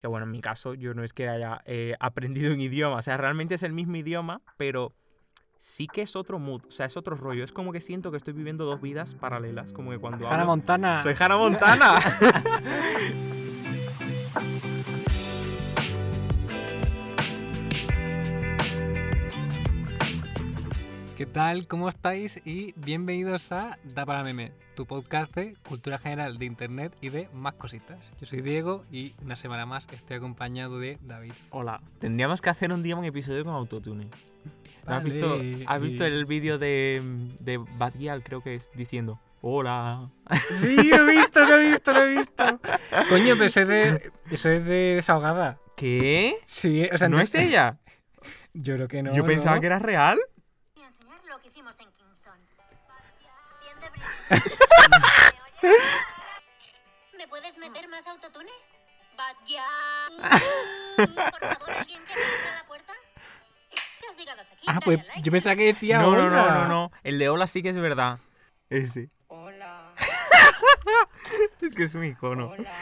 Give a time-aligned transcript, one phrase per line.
[0.00, 3.02] Que bueno, en mi caso yo no es que haya eh, aprendido un idioma, o
[3.02, 4.94] sea, realmente es el mismo idioma, pero
[5.58, 7.44] sí que es otro mood, o sea, es otro rollo.
[7.44, 10.46] Es como que siento que estoy viviendo dos vidas paralelas, como que cuando Hannah hablo-
[10.46, 11.02] Montana.
[11.02, 11.94] Soy Hannah Montana.
[21.32, 21.66] tal?
[21.66, 22.40] ¿Cómo estáis?
[22.44, 27.28] Y bienvenidos a Da para Meme, tu podcast de cultura general de internet y de
[27.32, 27.98] más cositas.
[28.20, 31.32] Yo soy Diego y una semana más estoy acompañado de David.
[31.50, 31.80] Hola.
[32.00, 34.08] Tendríamos que hacer un día un episodio con autotune.
[34.86, 37.02] ¿No ¿Has visto, has visto el vídeo de,
[37.40, 40.10] de Bad Gyal, creo que es, diciendo Hola?
[40.60, 42.60] Sí, lo he visto, lo he visto, lo he visto.
[43.08, 45.58] Coño, pero eso es de, eso es de desahogada.
[45.76, 46.36] ¿Qué?
[46.44, 47.78] Sí, o sea, ¿No es ella?
[48.52, 49.14] Yo creo que no.
[49.14, 49.60] Yo pensaba ¿no?
[49.60, 50.18] que era real.
[50.76, 52.38] y enseñar lo que hicimos en Kingston.
[53.60, 54.56] Bien de brillante.
[57.18, 58.50] ¿Me puedes meter más autotune?
[60.96, 62.94] Por favor, alguien que me abra la puerta.
[63.98, 65.20] Si has llegado hasta aquí, Ah, pues like.
[65.20, 66.92] yo pensaba que decía No, no, no, no, no.
[67.02, 68.20] El de Hola sí que es verdad.
[68.70, 69.10] Ese.
[69.28, 69.92] Hola.
[71.60, 72.48] Es que es un icono.
[72.52, 72.72] Hola.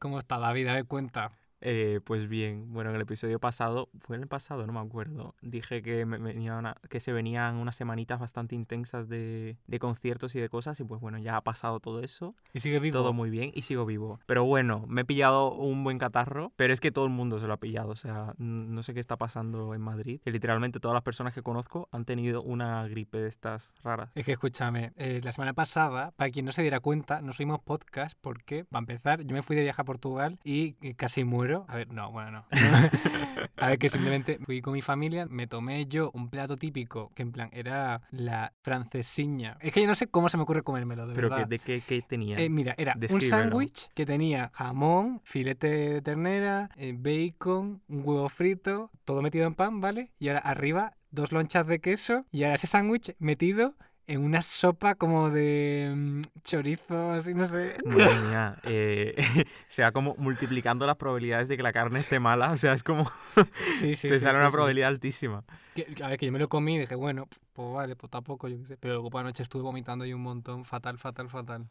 [0.00, 0.66] ¿Cómo está David?
[0.66, 1.30] A ver, cuenta.
[1.64, 5.34] Eh, pues bien, bueno, en el episodio pasado, fue en el pasado, no me acuerdo,
[5.42, 10.34] dije que, me venía una- que se venían unas semanitas bastante intensas de, de conciertos
[10.34, 12.98] y de cosas y pues bueno, ya ha pasado todo eso, ¿Y sigue vivo?
[12.98, 14.18] todo muy bien y sigo vivo.
[14.26, 17.46] Pero bueno, me he pillado un buen catarro, pero es que todo el mundo se
[17.46, 20.94] lo ha pillado, o sea, no sé qué está pasando en Madrid, que literalmente todas
[20.94, 24.10] las personas que conozco han tenido una gripe de estas raras.
[24.16, 27.60] Es que escúchame, eh, la semana pasada, para quien no se diera cuenta, no subimos
[27.60, 31.51] podcast porque, para empezar, yo me fui de viaje a Portugal y casi muero.
[31.68, 32.44] A ver, no, bueno, no.
[33.56, 37.22] a ver, que simplemente fui con mi familia, me tomé yo un plato típico que
[37.22, 39.56] en plan era la francesiña.
[39.60, 41.46] Es que yo no sé cómo se me ocurre comérmelo, de Pero verdad.
[41.46, 42.38] ¿de qué, qué tenía?
[42.38, 48.28] Eh, mira, era un sándwich que tenía jamón, filete de ternera, eh, bacon, un huevo
[48.28, 50.10] frito, todo metido en pan, ¿vale?
[50.18, 53.74] Y ahora arriba dos lonchas de queso y ahora ese sándwich metido
[54.06, 57.76] en una sopa como de mm, chorizo, así no sé.
[57.84, 59.14] Madre mía, eh,
[59.66, 62.82] se va como multiplicando las probabilidades de que la carne esté mala, o sea, es
[62.84, 63.10] como
[63.68, 65.44] Sí, sí, te sí, sale una probabilidad altísima.
[65.74, 68.48] Que- a ver, que yo me lo comí y dije, bueno, pues vale, pues tampoco,
[68.48, 68.76] yo qué sé.
[68.76, 71.68] Pero luego por la noche estuve vomitando y un montón, fatal, fatal, fatal.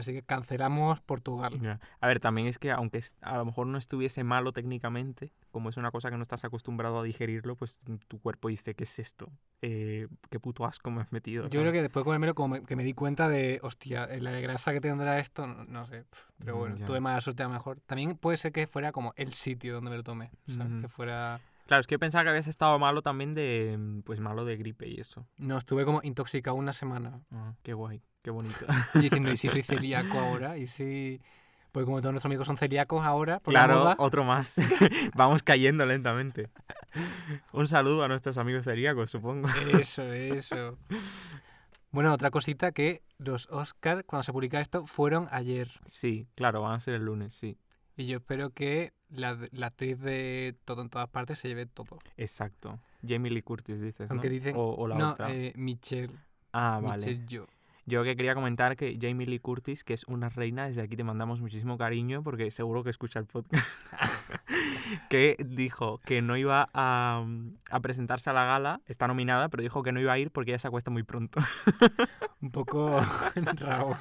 [0.00, 1.78] Así que cancelamos Portugal.
[2.00, 5.76] A ver, también es que aunque a lo mejor no estuviese malo técnicamente, como es
[5.76, 7.78] una cosa que no estás acostumbrado a digerirlo, pues
[8.08, 9.30] tu cuerpo dice, ¿qué es esto?
[9.62, 11.44] Eh, ¿Qué puto asco me has metido?
[11.44, 11.72] Yo creo ¿sabes?
[11.74, 14.40] que después de comérmelo como me- que me di cuenta de, hostia, eh, la de
[14.40, 16.04] grasa que tendrá esto, no, no sé.
[16.38, 16.86] Pero Mm, bueno, ya.
[16.86, 17.78] tuve mala suerte a lo mejor.
[17.86, 20.30] También puede ser que fuera como el sitio donde me lo tomé.
[20.46, 20.72] ¿sabes?
[20.72, 20.80] Ujú.
[20.82, 21.40] Que fuera...
[21.70, 24.56] Claro, es que yo pensaba que habías estado malo también de, mm, pues malo de
[24.56, 25.28] gripe y eso.
[25.36, 27.20] No, estuve como intoxicado una semana.
[27.30, 28.66] Ah, qué guay, qué bonito.
[28.94, 30.58] Y diciendo, ¿y si soy celíaco ahora?
[30.58, 31.20] ¿Y si...?
[31.70, 34.56] Porque como todos nuestros amigos son celíacos ahora, por la claro, moda, otro más.
[35.14, 36.50] Vamos cayendo lentamente.
[37.52, 39.48] Un saludo a nuestros amigos celíacos, supongo.
[39.78, 40.76] Eso, eso.
[41.92, 45.70] Bueno, otra cosita que los Oscars, cuando se publica esto, fueron ayer.
[45.84, 47.58] Sí, claro, van a ser el lunes, sí.
[47.96, 51.98] Y yo espero que la, la actriz de Todo en todas partes se lleve todo.
[52.16, 52.78] Exacto.
[53.06, 54.14] Jamie Lee Curtis, dices, ¿no?
[54.14, 54.54] Aunque dicen...
[54.56, 55.32] O, o la no, otra.
[55.32, 56.12] eh, Michelle.
[56.52, 56.98] ah, vale.
[57.06, 57.46] Michelle Yeoh.
[57.86, 61.02] Yo que quería comentar que Jamie Lee Curtis, que es una reina, desde aquí te
[61.02, 63.66] mandamos muchísimo cariño porque seguro que escucha el podcast,
[65.08, 67.24] que dijo que no iba a,
[67.70, 70.52] a presentarse a la gala, está nominada, pero dijo que no iba a ir porque
[70.52, 71.40] ella se acuesta muy pronto.
[72.40, 73.00] Un poco
[73.34, 73.96] Raúl.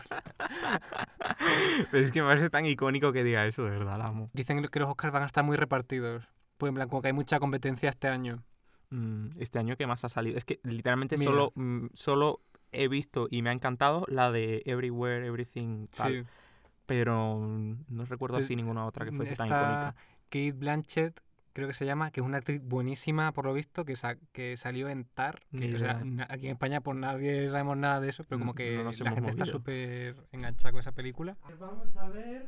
[1.91, 4.29] pero es que me parece tan icónico que diga eso, de verdad, la amo.
[4.33, 6.27] Dicen que los Oscars van a estar muy repartidos.
[6.57, 8.43] Pues en plan, como que hay mucha competencia este año.
[8.89, 10.37] Mm, este año que más ha salido.
[10.37, 11.31] Es que literalmente Mira.
[11.31, 12.41] solo, mm, solo
[12.71, 16.13] he visto y me ha encantado la de Everywhere, Everything, tal.
[16.13, 16.23] Sí.
[16.85, 19.95] Pero mm, no recuerdo así ninguna otra que fuese tan icónica.
[20.29, 21.19] Kate Blanchett,
[21.53, 24.55] creo que se llama, que es una actriz buenísima, por lo visto, que, sa- que
[24.57, 25.39] salió en Tar.
[25.57, 28.77] que, o sea, aquí en España, pues nadie sabemos nada de eso, pero como que
[28.83, 31.35] no la gente está súper enganchada con esa película.
[31.59, 32.47] Vamos a ver,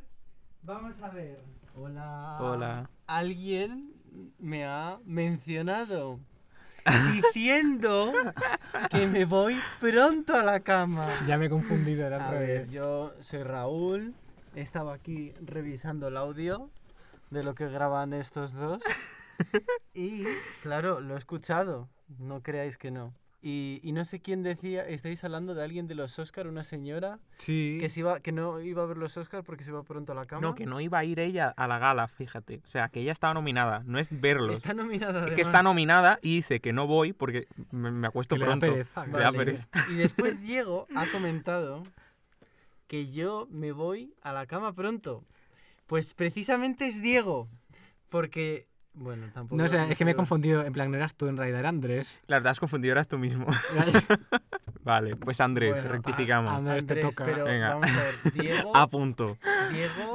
[0.63, 1.39] vamos a ver.
[1.75, 2.37] Hola.
[2.39, 2.89] Hola.
[3.07, 3.93] Alguien
[4.39, 6.19] me ha mencionado
[7.13, 8.11] diciendo
[8.89, 11.07] que me voy pronto a la cama.
[11.27, 12.71] Ya me he confundido, era al A ver, revés.
[12.71, 14.13] yo soy Raúl,
[14.55, 16.69] estaba aquí revisando el audio
[17.31, 18.81] de lo que graban estos dos
[19.93, 20.23] y
[20.61, 21.89] claro, lo he escuchado,
[22.19, 23.13] no creáis que no.
[23.43, 27.17] Y, y no sé quién decía, estáis hablando de alguien de los Oscar, una señora
[27.39, 27.77] Sí.
[27.79, 30.15] que, se iba, que no iba a ver los Oscar porque se iba pronto a
[30.15, 30.41] la cama.
[30.41, 32.57] No, que no iba a ir ella a la gala, fíjate.
[32.63, 34.59] O sea, que ella estaba nominada, no es verlos.
[34.59, 35.27] Está nominada.
[35.27, 38.45] Es que está nominada y dice que no voy porque me, me acuesto Que le
[38.45, 38.67] da pronto.
[38.73, 39.37] pereza, Le da Vale.
[39.39, 39.67] pereza.
[39.89, 41.81] Y después Diego ha comentado
[42.87, 45.23] que yo me voy a la cama pronto.
[45.91, 47.49] Pues precisamente es Diego.
[48.07, 49.61] Porque, bueno, tampoco...
[49.61, 50.63] No sé, es que me he confundido.
[50.63, 52.17] En plan, no eras tú, en realidad era Andrés.
[52.27, 53.45] Claro, te has confundido, eras tú mismo.
[54.85, 56.53] vale, pues Andrés, Bueno, rectificamos.
[56.53, 57.25] a- Andrés, te toca.
[57.25, 57.73] pero Venga.
[57.73, 59.37] vamos a ver, Diego, A punto.
[59.73, 60.13] Diego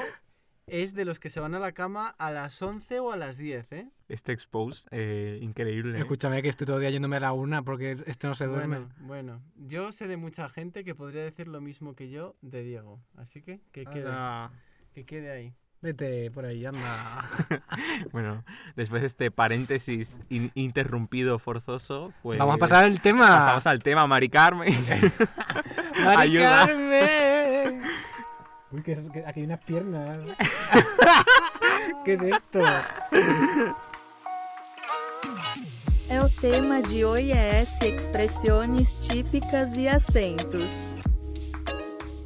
[0.66, 3.36] es de los que se van a la cama a las 11 o a las
[3.36, 3.90] 10, ¿eh?
[4.08, 5.98] Este expose, eh, increíble.
[5.98, 6.00] ¿eh?
[6.00, 8.78] Escúchame que estoy todo el día yéndome a la una porque este no se duerme.
[8.78, 12.62] Bueno, bueno, yo sé de mucha gente que podría decir lo mismo que yo de
[12.62, 12.98] Diego.
[13.14, 14.10] Así que que quede,
[14.94, 15.54] que quede ahí.
[15.86, 17.22] Vete por ahí, anda.
[18.10, 18.42] Bueno,
[18.74, 22.40] después de este paréntesis in- interrumpido forzoso, pues...
[22.40, 23.38] Vamos a pasar al tema.
[23.38, 24.74] Pasamos al tema, Mari Carmen.
[26.04, 26.66] ¡Mari Ayuda.
[26.66, 27.82] Carmen!
[28.72, 30.18] Uy, que, es- que aquí hay unas piernas.
[32.04, 32.60] ¿Qué es esto?
[36.08, 40.66] É o tema de OIS Expressões típicas e acentos.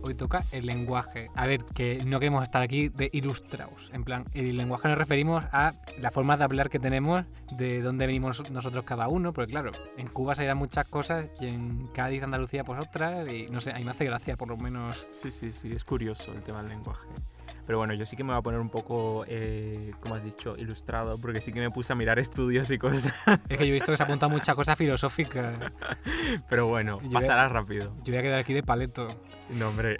[0.02, 1.28] Hoy toca el lenguaje.
[1.34, 3.90] A ver, que no queremos estar aquí de ilustrados.
[3.92, 7.24] En plan, el lenguaje nos referimos a la forma de hablar que tenemos,
[7.56, 11.46] de dónde venimos nosotros cada uno, porque claro, en Cuba se dirán muchas cosas y
[11.46, 14.56] en Cádiz, Andalucía, pues otras, y no sé, a mí me hace gracia, por lo
[14.56, 15.08] menos.
[15.10, 17.06] Sí, sí, sí, es curioso el tema del lenguaje.
[17.66, 20.56] Pero bueno, yo sí que me voy a poner un poco, eh, como has dicho,
[20.56, 23.12] ilustrado, porque sí que me puse a mirar estudios y cosas.
[23.48, 25.56] Es que yo he visto que se apunta muchas cosas filosóficas.
[26.48, 27.92] Pero bueno, Yo a- pasará rápido.
[28.02, 29.08] Yo voy a quedar aquí de paleto.
[29.50, 29.98] No, hombre.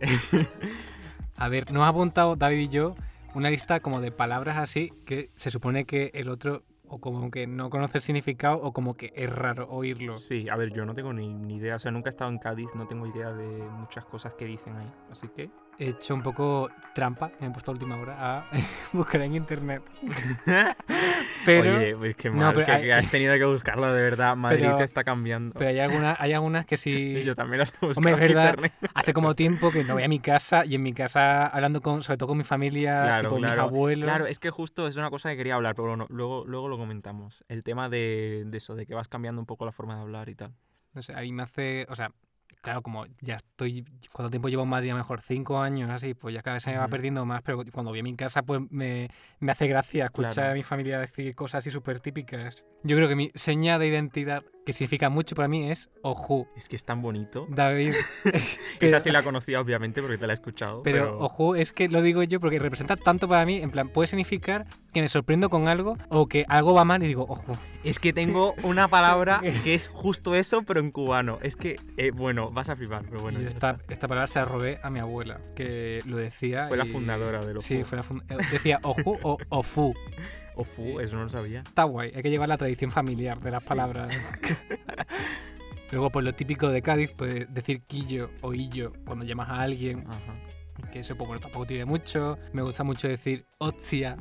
[1.36, 2.94] A ver, nos ha apuntado David y yo
[3.34, 7.46] una lista como de palabras así que se supone que el otro o como que
[7.46, 10.18] no conoce el significado o como que es raro oírlo.
[10.18, 12.38] Sí, a ver, yo no tengo ni, ni idea, o sea, nunca he estado en
[12.38, 13.46] Cádiz, no tengo idea de
[13.78, 14.90] muchas cosas que dicen ahí.
[15.10, 15.50] Así que,
[15.82, 18.50] He hecho un poco trampa, me he puesto a última hora a
[18.92, 19.82] buscar en internet.
[21.46, 24.02] Pero, oye, pues qué no, mal, pero que, hay- que has tenido que buscarlo de
[24.02, 24.36] verdad.
[24.36, 25.54] Madrid Pero- te está cambiando.
[25.58, 27.22] pero hay algunas, hay algunas que sí...
[27.24, 28.44] Yo también las he buscado Hombre, en verdad.
[28.50, 28.72] internet.
[28.94, 32.02] Hace como tiempo que no voy a mi casa y en mi casa hablando con,
[32.02, 33.62] sobre todo con mi familia, Claro, tipo mis claro.
[33.62, 34.06] abuelos.
[34.06, 36.76] Claro, es que justo es una cosa que quería hablar, pero bueno, luego, luego lo
[36.76, 37.42] comentamos.
[37.48, 40.28] El tema de, de eso, de que vas cambiando un poco la forma de hablar
[40.28, 40.52] y tal.
[40.92, 42.12] No sé, a mí me hace, o sea,
[42.60, 44.90] claro, como ya estoy, ¿cuánto tiempo llevo en Madrid?
[44.90, 47.42] A lo mejor cinco años, así, pues ya cada vez se me va perdiendo más,
[47.42, 49.08] pero cuando voy a mi casa, pues me,
[49.38, 50.50] me hace gracia escuchar Claro.
[50.52, 52.62] a mi familia decir cosas así súper típicas.
[52.82, 56.46] Yo creo que mi seña de identidad, que significa mucho para mí, es ojú.
[56.56, 57.46] Es que es tan bonito.
[57.50, 57.92] David.
[58.80, 60.82] Esa sí la conocía, obviamente, porque te la he escuchado.
[60.84, 63.88] Pero, Pero, ojo, es que lo digo yo porque representa tanto para mí, en plan,
[63.88, 67.52] puede significar que me sorprendo con algo o que algo va mal y digo, ojo.
[67.84, 71.38] es que tengo una palabra que es justo eso, pero en cubano.
[71.42, 73.40] Es que, eh, bueno, vas a flipar, pero bueno.
[73.40, 76.68] yo esta, palabra se la robé a mi abuela, que lo decía.
[76.68, 77.84] Fue la fundadora del Sí, ojú.
[77.86, 79.94] fue la fun- eh, Decía ojú o ofu.
[80.56, 81.60] Ofu, eso no lo sabía.
[81.60, 83.68] Está guay, hay que llevar la tradición familiar de las Sí.
[83.68, 84.10] palabras.
[85.92, 90.04] Luego, pues lo típico de Cádiz, pues decir quillo o illo cuando llamas a alguien,
[90.08, 90.88] Ajá.
[90.92, 92.38] que eso pues, bueno, tampoco tiene mucho.
[92.52, 94.16] Me gusta mucho decir otzia,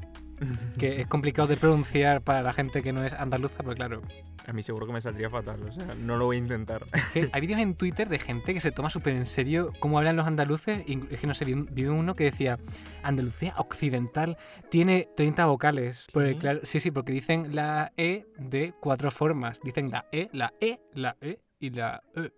[0.79, 4.01] que es complicado de pronunciar para la gente que no es andaluza, porque claro,
[4.49, 6.85] A mí seguro que me saldría fatal, o sea, no lo voy a intentar.
[7.31, 10.25] hay vídeos en Twitter de gente que se toma súper en serio cómo hablan los
[10.25, 10.83] andaluces.
[10.87, 12.57] y Es que no sé, vi, un- vi uno que decía
[13.03, 14.37] Andalucía occidental
[14.69, 16.07] tiene 30 vocales.
[16.11, 19.59] Porque, claro, sí, sí, porque dicen la E de cuatro formas.
[19.63, 22.31] Dicen la E, la E, la E y la E.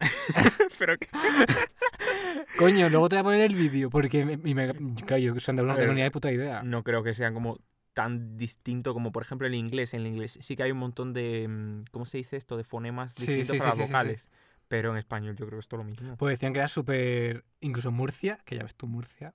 [0.78, 1.06] pero que...
[2.58, 4.72] Coño, luego te voy a poner el vídeo porque me, y me-
[5.06, 6.62] claro, yo que soy andaluz no tengo ni puta idea.
[6.62, 7.58] no creo que sean como
[7.94, 9.94] tan distinto como por ejemplo el inglés.
[9.94, 12.56] En el inglés sí que hay un montón de, mm, ¿cómo se dice esto?
[12.56, 14.30] De fonemas distintos sí, para sí, las sí, vocales.
[14.68, 16.16] Pero en español yo creo que es todo lo mismo.
[16.16, 17.44] Pues decían que era súper.
[17.60, 19.34] Incluso Murcia, que ya ves tú, Murcia.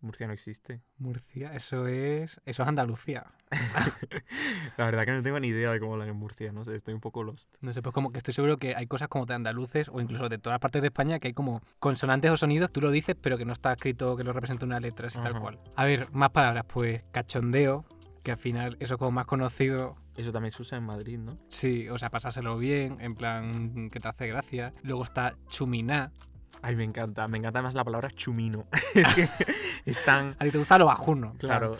[0.00, 0.82] Murcia no existe.
[0.98, 2.40] Murcia, eso es.
[2.44, 3.26] Eso es Andalucía.
[4.76, 6.94] La verdad que no tengo ni idea de cómo hablan en Murcia, no sé, estoy
[6.94, 7.54] un poco lost.
[7.60, 10.28] No sé, pues como que estoy seguro que hay cosas como de andaluces o incluso
[10.28, 13.38] de todas partes de España que hay como consonantes o sonidos, tú lo dices, pero
[13.38, 15.60] que no está escrito que lo representa una letra, así tal cual.
[15.76, 17.84] A ver, más palabras, pues cachondeo,
[18.26, 19.94] que al final eso es como más conocido.
[20.16, 21.38] Eso también se usa en Madrid, ¿no?
[21.48, 24.74] Sí, o sea, pasárselo bien, en plan que te hace gracia.
[24.82, 26.10] Luego está chuminá.
[26.62, 28.66] Ay, me encanta, me encanta más la palabra chumino.
[28.94, 29.28] es que
[29.84, 30.36] es tan...
[30.38, 31.34] A ti te gusta lo bajuno.
[31.38, 31.76] Claro,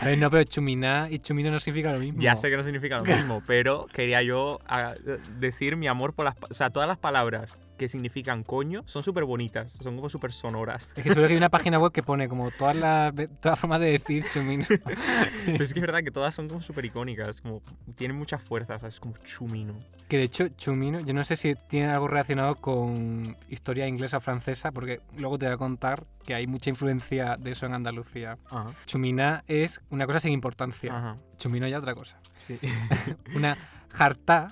[0.00, 2.20] A ver, no, pero chuminá y chumino no significa lo mismo.
[2.20, 4.94] ya sé que no significa lo mismo, pero quería yo ah,
[5.38, 6.36] decir mi amor por las...
[6.50, 10.92] O sea, todas las palabras que significan coño son súper bonitas, son como súper sonoras.
[10.96, 13.80] Es que seguro que hay una página web que pone como todas las todas formas
[13.80, 14.64] de decir chumino.
[14.68, 14.84] Pero
[15.64, 17.60] es que es verdad que todas son como súper icónicas, como
[17.96, 19.00] tienen mucha fuerza, ¿sabes?
[19.00, 19.74] Como chumino.
[20.08, 24.20] Que de hecho, chumino, yo no sé si tiene algo relacionado con historia inglesa o
[24.20, 28.38] francesa, porque luego te voy a contar que hay mucha influencia de eso en Andalucía.
[28.50, 28.66] Ajá.
[28.86, 30.96] Chumina es una cosa sin importancia.
[30.96, 31.16] Ajá.
[31.36, 32.20] Chumino ya otra cosa.
[32.40, 32.58] Sí.
[33.34, 33.56] Una
[33.90, 34.48] jartá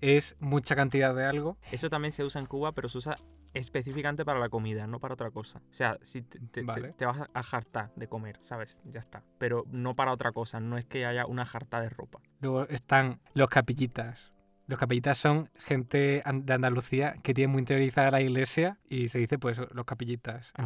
[0.00, 1.56] es mucha cantidad de algo.
[1.72, 3.16] Eso también se usa en Cuba, pero se usa
[3.54, 5.60] específicamente para la comida, no para otra cosa.
[5.70, 6.92] O sea, si te, te- te- Vale.
[6.92, 8.80] te vas a jartar de comer, ¿sabes?
[8.84, 9.22] Ya está.
[9.38, 12.18] Pero no para otra cosa, no es que haya una jarta de ropa.
[12.40, 14.32] Luego están los capillitas.
[14.66, 19.38] Los capillitas son gente de Andalucía que tiene muy interiorizada la iglesia y se dice
[19.38, 19.84] pues los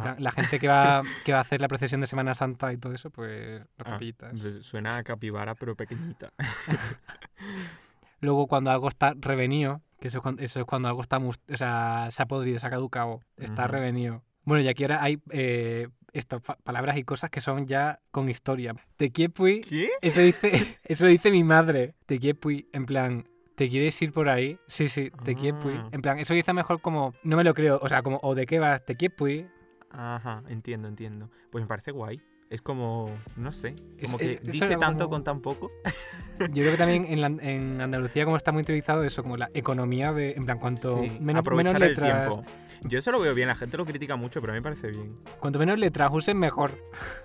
[0.01, 2.77] plan, La gente que va, que va a hacer la procesión de Semana Santa y
[2.77, 4.33] todo eso, pues los Ah, capillitas.
[4.39, 6.31] pues suena a capibara, pero pequeñita.
[8.21, 11.57] Luego cuando algo está revenido, que eso es cuando, eso es cuando algo está o
[11.57, 14.23] sea, se ha podrido, se ha caducado, está revenido.
[14.43, 18.29] Bueno, y aquí ahora hay eh, esto, pa- palabras y cosas que son ya con
[18.29, 18.75] historia.
[18.97, 19.89] Te quiepui, ¿Qué?
[20.01, 21.95] eso dice, eso dice mi madre.
[22.05, 23.27] Te quiepui, en plan,
[23.59, 24.57] ¿te quieres ir por ahí?
[24.67, 25.35] Sí, sí, te.
[25.75, 25.89] Ah.
[25.91, 28.45] En plan, eso dice mejor como, no me lo creo, o sea, como, o de
[28.45, 29.47] qué vas, te quiepui.
[29.91, 31.29] Ajá, entiendo, entiendo.
[31.49, 32.21] Pues me parece guay.
[32.49, 35.71] Es como, no sé, Es- como que es- dice tanto como- con tan poco.
[36.39, 39.49] Yo creo que también en, la- en Andalucía como está muy interiorizado eso, como la
[39.53, 42.45] economía de, en plan, cuanto Sí, menos, menos aprovechar el letras, tiempo.
[42.83, 44.87] Yo eso lo veo bien, la gente lo critica mucho, pero a mí me parece
[44.87, 45.17] bien.
[45.41, 46.71] cuanto menos letras usen mejor.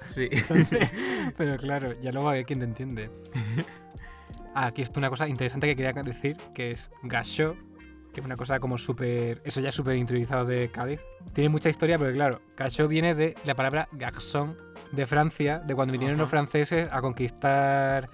[0.08, 0.28] Sí.
[1.38, 3.08] Pero claro, ya luego a ver quién te entiende.
[4.54, 7.56] Ah, aquí está una cosa interesante que quería decir, que es gacho,
[8.12, 9.42] que es una cosa como súper...
[9.44, 11.00] Eso ya es súper interiorizado de Cádiz.
[11.32, 14.56] Tiene mucha historia, pero claro, gacho viene de la palabra garçon
[14.92, 18.08] de Francia, de cuando vinieron los franceses a conquistar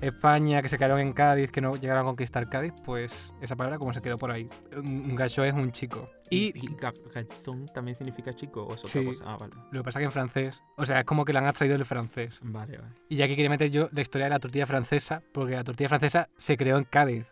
[0.00, 3.78] España, que se quedaron en Cádiz, que no llegaron a conquistar Cádiz, pues esa palabra
[3.78, 4.48] como se quedó por ahí.
[4.74, 6.08] Un un gacho es un chico.
[6.32, 9.04] Y, Y y ga- garçon también significa chico o es otra Sí.
[9.04, 9.24] cosa.
[9.26, 9.54] Ah, vale.
[9.70, 11.84] lo que pasa que en francés, o sea, es como que lo han extraído del
[11.84, 12.34] francés.
[12.42, 12.94] Vale, vale.
[13.08, 15.88] Y ya que quería meter yo la historia de la tortilla francesa, porque la tortilla
[15.88, 17.26] francesa se creó en Cádiz.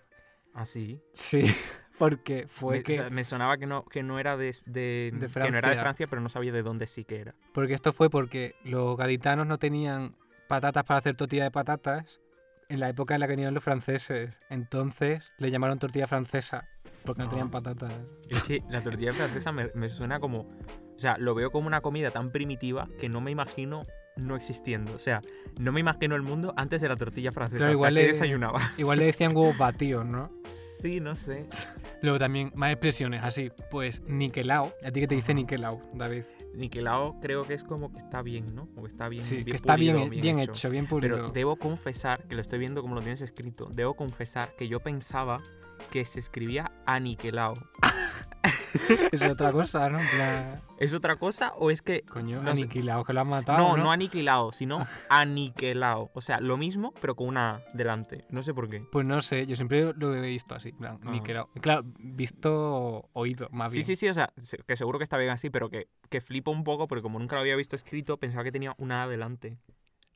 [0.54, 1.00] Ah, sí.
[1.14, 1.42] Sí,
[1.98, 2.92] porque fue me, que...
[2.94, 5.54] o sea, me sonaba que no, que no era de, de- De que no era
[5.54, 5.80] de Francia.
[5.82, 7.34] Francia, pero no sabía de dónde sí que era.
[7.54, 10.16] Porque esto fue porque los gaditanos no tenían
[10.48, 12.20] patatas para hacer tortilla de patatas
[12.68, 14.36] en la época en la que vinieron los franceses.
[14.48, 16.68] Entonces le llamaron tortilla francesa,
[17.04, 17.30] porque no Ah.
[17.30, 17.92] tenían patatas.
[18.28, 20.40] Es que la tortilla francesa me, me suena como.
[20.40, 24.92] O sea, lo veo como una comida tan primitiva que no me imagino no existiendo.
[24.94, 25.22] O sea,
[25.58, 27.58] no me imagino el mundo antes de la tortilla francesa.
[27.58, 28.78] Claro, o igual sea, ¿qué le- desayunabas?
[28.78, 30.30] Igual le decían huevos batidos, ¿no?
[30.44, 31.46] Sí, no sé.
[32.02, 34.74] Luego también más expresiones así, pues niquelao.
[34.84, 36.24] ¿A ti que te dice niquelao, David?
[36.54, 38.66] Niquelao creo que es como que está bien, ¿no?
[38.66, 40.68] Como que está bien, Sí, bien que está bien, pulido, bien, hecho.
[40.68, 41.16] bien pulido.
[41.16, 44.80] Pero debo confesar, que lo estoy viendo como lo tienes escrito, debo confesar que yo
[44.80, 45.40] pensaba
[45.90, 47.54] que se escribía aniquelao.
[49.12, 49.98] Es otra cosa, ¿no?
[50.78, 52.02] ¿Es otra cosa o es que...
[52.02, 52.62] coño, No sé.
[52.62, 53.58] aniquilao, que lo han matado.
[53.58, 56.10] No, No, no aniquilado, sino aniquelao.
[56.14, 58.24] O sea, lo mismo, pero con una A delante.
[58.30, 58.80] No sé por qué.
[58.90, 61.10] Pues no sé, yo siempre lo he visto así, plan, Ah.
[61.10, 61.50] niquelao.
[61.60, 63.86] Claro, visto, oído, más Sí, bien.
[63.86, 66.50] sí, sí, o sea, se- que seguro que está bien así, pero que, que flipo
[66.50, 69.58] un poco porque como nunca lo había visto escrito, pensaba que tenía una A delante.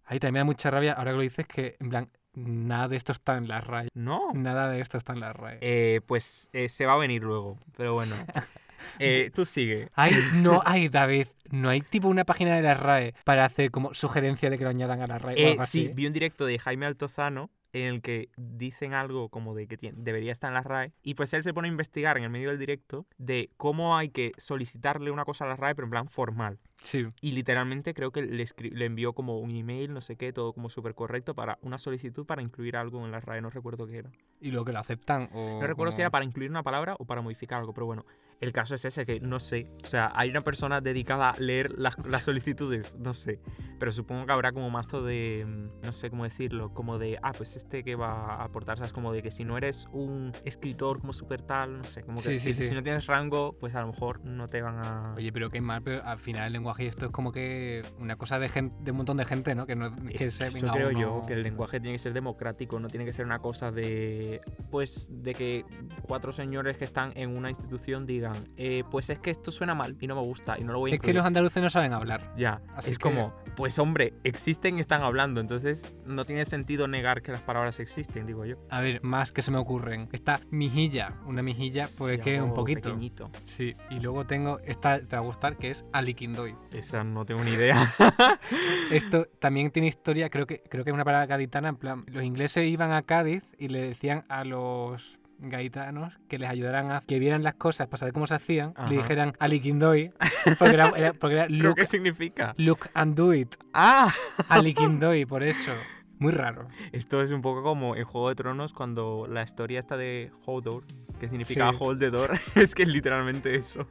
[0.05, 2.97] Ahí también me da mucha rabia, ahora que lo dices, que en plan, nada de
[2.97, 3.89] esto está en la RAE.
[3.95, 4.33] No.
[4.35, 5.59] Nada de esto está en la RAE.
[5.61, 8.15] Eh, pues eh, se va a venir luego, pero bueno.
[8.99, 9.89] Eh, tú sigue.
[9.95, 13.95] Ay, no, ay, David, no hay tipo una página de la RAE para hacer como
[13.95, 15.87] sugerencia de que lo añadan a la RAE o Eh, algo así.
[15.87, 19.77] sí, vi un directo de Jaime Altozano en el que dicen algo como de que
[19.77, 22.31] tien- debería estar en la RAE y pues él se pone a investigar en el
[22.31, 25.91] medio del directo de cómo hay que solicitarle una cosa a la RAE pero en
[25.91, 26.59] plan formal.
[26.81, 27.07] Sí.
[27.21, 30.69] Y literalmente creo que le, le envió como un email, no sé qué, todo como
[30.69, 34.11] súper correcto para una solicitud para incluir algo en la RAE, no recuerdo qué era.
[34.41, 35.61] Y luego que lo aceptan o...
[35.61, 38.05] No recuerdo si era para incluir una palabra o para modificar algo, pero bueno,
[38.45, 39.67] el caso es ese que no sé.
[39.83, 43.41] O sea, hay una persona dedicada a leer las, las solicitudes, no sé.
[43.79, 47.33] Pero supongo que habrá como mazo de, mm, no sé cómo decirlo, como de, ah,
[47.37, 48.93] pues este que va a aportar, ¿sabes?
[48.93, 52.23] Como de que si no eres un escritor como súper tal, no sé, como que
[52.23, 52.69] Sí, sí, si, sí.
[52.69, 55.15] si no tienes rango, pues a lo mejor no te van a...
[55.17, 58.17] Oye, pero qué mal, pero al final el lenguaje y esto es como que una
[58.17, 59.67] cosa de gente, de un montón de gente, ¿no?
[59.67, 61.99] Que no Es que que se eso creo uno- yo, que el lenguaje tiene que
[62.03, 65.65] ser democrático, no tiene que ser una cosa de, pues, de que
[66.03, 69.97] cuatro señores que están en una institución digan, eh, pues es que esto suena mal
[70.01, 71.17] y no me gusta y no lo voy a Es que incluir".
[71.17, 72.33] los andaluces no saben hablar.
[72.37, 76.87] Ya, Así es que- como, pues hombre, existen y están hablando, entonces no tiene sentido
[76.89, 78.57] negar que las palabras existen, digo yo.
[78.71, 80.09] A ver, más que se me ocurren.
[80.13, 82.91] Esta mijilla, una mijilla, pues Sí, que un poquito.
[82.91, 83.31] pequeñito.
[83.43, 86.55] Sí, y luego tengo, esta te va a gustar, que es aliquindoy.
[86.73, 87.77] Esa no tengo ni idea.
[88.91, 92.23] Esto también tiene historia, creo que, creo que es una palabra gaditana, en plan, los
[92.25, 97.19] ingleses iban a Cádiz y le decían a los gaitanos que les ayudaran a que
[97.19, 98.89] vieran las cosas para saber cómo se hacían, Ajá.
[98.89, 100.13] le dijeran aliquindoy,
[100.59, 102.55] porque era, era- porque era ¿Pero look, qué significa?
[102.57, 104.13] look and do it, ¡Ah!
[104.49, 105.73] aliquindoy, por eso.
[106.21, 106.69] Muy raro.
[106.93, 110.85] Esto es un poco como en Juego de Tronos cuando la historia está de Hodor,
[111.19, 111.77] que significa Sí.
[111.81, 113.87] hold the door, es que es literalmente eso.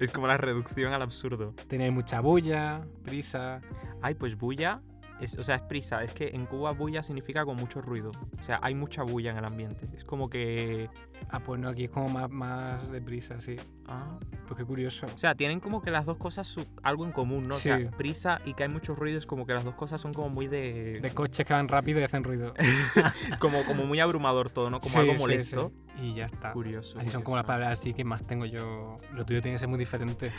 [0.00, 1.54] Es como la reducción al absurdo.
[1.68, 3.60] Tener mucha bulla, prisa.
[4.02, 4.80] Ay, pues bulla,
[5.20, 6.02] es, o sea, es prisa.
[6.04, 8.10] Es que en Cuba bulla significa con mucho ruido.
[8.40, 9.88] O sea, hay mucha bulla en el ambiente.
[9.94, 10.88] Es como que...
[11.30, 13.56] Ah, pues no, aquí es como más, más deprisa, sí.
[13.86, 15.06] ah, Pues qué curioso.
[15.14, 17.56] O sea, tienen como que las dos cosas su- algo en común, ¿no?
[17.56, 20.14] O sea, prisa y que hay mucho ruido es como que las dos cosas son
[20.14, 21.00] como muy de...
[21.00, 22.54] De coches que van rápido y hacen ruido.
[23.32, 24.80] es como, como muy abrumador todo, ¿no?
[24.80, 25.72] Como Sí, algo molesto.
[25.76, 25.84] sí.
[26.00, 26.52] Y ya está.
[26.52, 27.00] Curioso.
[27.00, 28.98] Así son como las palabras así que más tengo yo.
[29.14, 30.30] Lo tuyo tiene que ser muy diferente.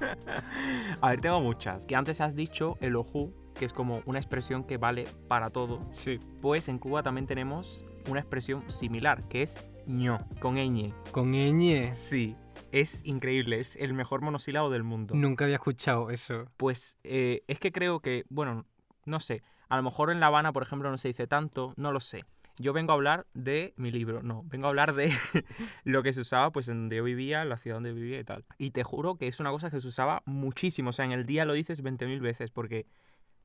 [1.00, 1.84] A ver, tengo muchas.
[1.86, 5.80] Que antes has dicho el ojú, que es como una expresión que vale para todo.
[5.92, 6.18] Sí.
[6.40, 10.92] Pues en Cuba también tenemos una expresión similar, que es ño, con ñ.
[11.12, 11.94] Con ñ.
[11.94, 12.36] Sí,
[12.72, 15.14] es increíble, es el mejor monosílabo del mundo.
[15.14, 16.46] Nunca había escuchado eso.
[16.56, 18.66] Pues eh, es que creo que, bueno,
[19.04, 21.92] no sé, a lo mejor en La Habana, por ejemplo, no se dice tanto, no
[21.92, 22.24] lo sé.
[22.58, 25.12] Yo vengo a hablar de mi libro, no, vengo a hablar de
[25.84, 28.24] lo que se usaba pues en donde yo vivía, en la ciudad donde vivía y
[28.24, 28.46] tal.
[28.56, 31.26] Y te juro que es una cosa que se usaba muchísimo, o sea, en el
[31.26, 32.86] día lo dices 20.000 veces porque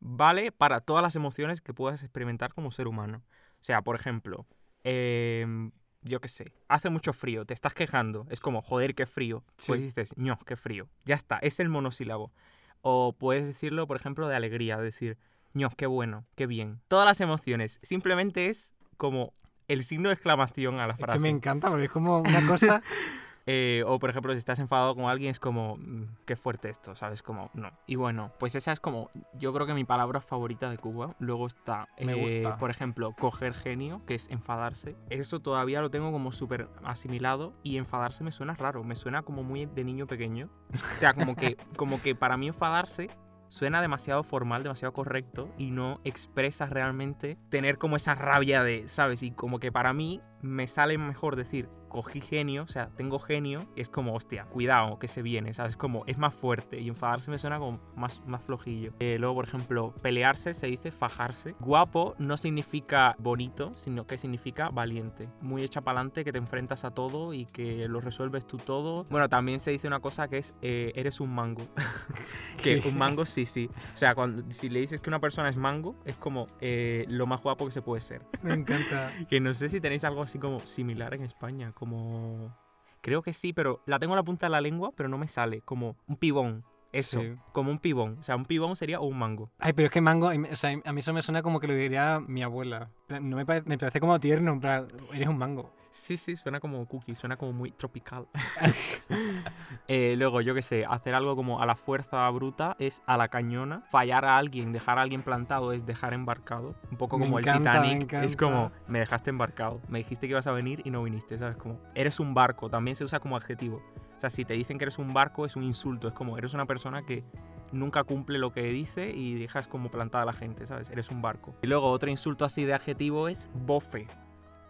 [0.02, 3.24] vale para todas las emociones que puedas experimentar como ser humano.
[3.54, 4.46] O sea, por ejemplo,
[4.84, 9.44] em, yo qué sé, hace mucho frío, te estás quejando, es como, joder, qué frío.
[9.68, 10.90] Pues dices, ño, qué frío.
[11.06, 12.34] Ya está, es el monosílabo.
[12.82, 15.18] O puedes decirlo, por ejemplo, de alegría, decir,
[15.54, 16.82] ño, qué bueno, qué bien.
[16.88, 19.34] Todas las emociones, simplemente es como
[19.68, 21.20] el signo de exclamación a la Es que frase.
[21.20, 22.82] me encanta porque es como una cosa.
[23.48, 26.94] Eh, o por ejemplo, si estás enfadado con alguien es como, "Mm, qué fuerte esto,
[26.96, 27.24] ¿sabes?
[27.24, 27.72] Como, no.
[27.88, 31.16] Y bueno, pues esa es como, yo creo que mi palabra favorita de Cuba.
[31.20, 32.58] Luego está, Me eh, gusta.
[32.58, 34.96] por ejemplo, coger genio, que es enfadarse.
[35.10, 39.44] Eso todavía lo tengo como súper asimilado y enfadarse me suena raro, me suena como
[39.44, 40.50] muy de niño pequeño.
[40.94, 43.10] O sea, como que, como que para mí enfadarse
[43.48, 49.24] suena demasiado formal, demasiado correcto y no expresa realmente tener como esa rabia de, ¿sabes?
[49.24, 53.60] Y como que para mí me sale mejor decir cogí genio, o sea, tengo genio,
[53.76, 55.76] es como, hostia, cuidado, que se viene, ¿sabes?
[55.76, 58.94] Como es más fuerte y enfadarse me suena como más, más flojillo.
[59.00, 61.54] Eh, luego, por ejemplo, pelearse se dice fajarse.
[61.60, 65.28] Guapo no significa bonito, sino que significa valiente.
[65.42, 69.04] Muy hecha para adelante, que te enfrentas a todo y que lo resuelves tú todo.
[69.10, 71.64] Bueno, también se dice una cosa que es, eh, eres un mango.
[72.64, 73.70] que un mango sí, sí.
[73.94, 77.28] O sea, cuando, si le dices que una persona es mango, es como eh, lo
[77.28, 78.22] más guapo que se puede ser.
[78.42, 79.12] me encanta.
[79.32, 82.56] Que no sé si tenéis algo así como similar en España, como...
[83.02, 85.28] Creo que sí, pero la tengo en la punta de la lengua, pero no me
[85.28, 86.64] sale, como un pibón.
[86.94, 87.36] Eso, Sí.
[87.52, 88.18] como un pibón.
[88.20, 89.50] O sea, un pibón sería un mango.
[89.60, 91.74] Ay, pero es que mango, o sea, a mí eso me suena como que lo
[91.74, 92.90] diría mi abuela.
[93.10, 95.74] No me, parece, me parece como tierno, en plan, eres un mango.
[95.92, 98.28] Sí, sí, suena como cookie, suena como muy tropical.
[99.88, 103.28] Eh, luego, yo qué sé, hacer algo como a la fuerza bruta es a la
[103.28, 103.84] cañona.
[103.92, 106.76] Fallar a alguien, dejar a alguien plantado es dejar embarcado.
[106.90, 108.14] Un poco Me como encanta, el Titanic.
[108.24, 109.82] Es como, me dejaste embarcado.
[109.90, 111.58] Me dijiste que ibas a venir y no viniste, ¿sabes?
[111.58, 113.84] Como, eres un barco, también se usa como adjetivo.
[114.16, 116.08] O sea, si te dicen que eres un barco, es un insulto.
[116.08, 117.26] Es como, eres una persona que
[117.74, 120.90] nunca cumple lo que dice y dejas como plantada a la gente, ¿sabes?
[120.90, 121.54] Eres un barco.
[121.64, 124.08] Y luego otro insulto así de adjetivo es bofe.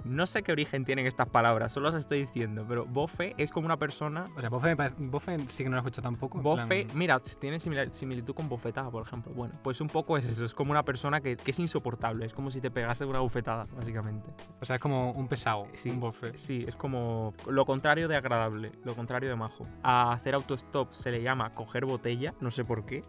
[0.04, 3.66] No sé qué origen tienen estas palabras, solo las estoy diciendo, pero bofe es como
[3.66, 4.26] una persona...
[4.36, 6.40] O sea, Bofe, me parece- Bofe sí que no lo he escuchado tampoco.
[6.42, 9.34] Bofe, plan- mira, tiene similar- similitud con bofetada, por ejemplo.
[9.34, 12.34] Bueno, pues un poco es eso, es como una persona que, que es insoportable, es
[12.34, 14.30] como si te pegase una bofetada, básicamente.
[14.62, 15.90] O sea, es como un pesado, Sí.
[15.90, 16.38] un bofe.
[16.38, 19.68] Sí, es como lo contrario de agradable, lo contrario de majo.
[19.84, 23.04] A hacer autostop se le llama coger botella, no sé por qué.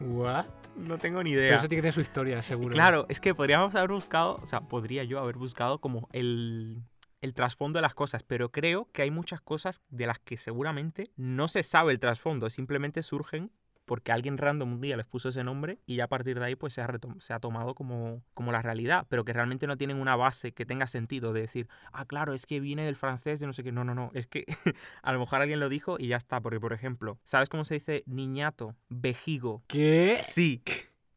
[0.00, 0.46] What?
[0.76, 1.56] No tengo ni Pero idea.
[1.56, 2.72] eso tiene que tener su historia, seguro.
[2.74, 6.82] Claro, es que podríamos haber buscado, o sea, podría yo haber buscado como el,
[7.20, 11.10] el trasfondo de las cosas, pero creo que hay muchas cosas de las que seguramente
[11.16, 13.52] no se sabe el trasfondo, simplemente surgen
[13.92, 16.56] porque alguien random un día les puso ese nombre y ya a partir de ahí
[16.56, 20.00] pues se ha, se ha tomado como, como la realidad, pero que realmente no tienen
[20.00, 23.46] una base que tenga sentido de decir, ah, claro, es que viene del francés de
[23.46, 24.46] no sé qué, no, no, no, es que
[25.02, 27.74] a lo mejor alguien lo dijo y ya está, porque por ejemplo, ¿sabes cómo se
[27.74, 29.62] dice niñato, vejigo?
[29.66, 30.20] ¿Qué?
[30.22, 30.62] Sí,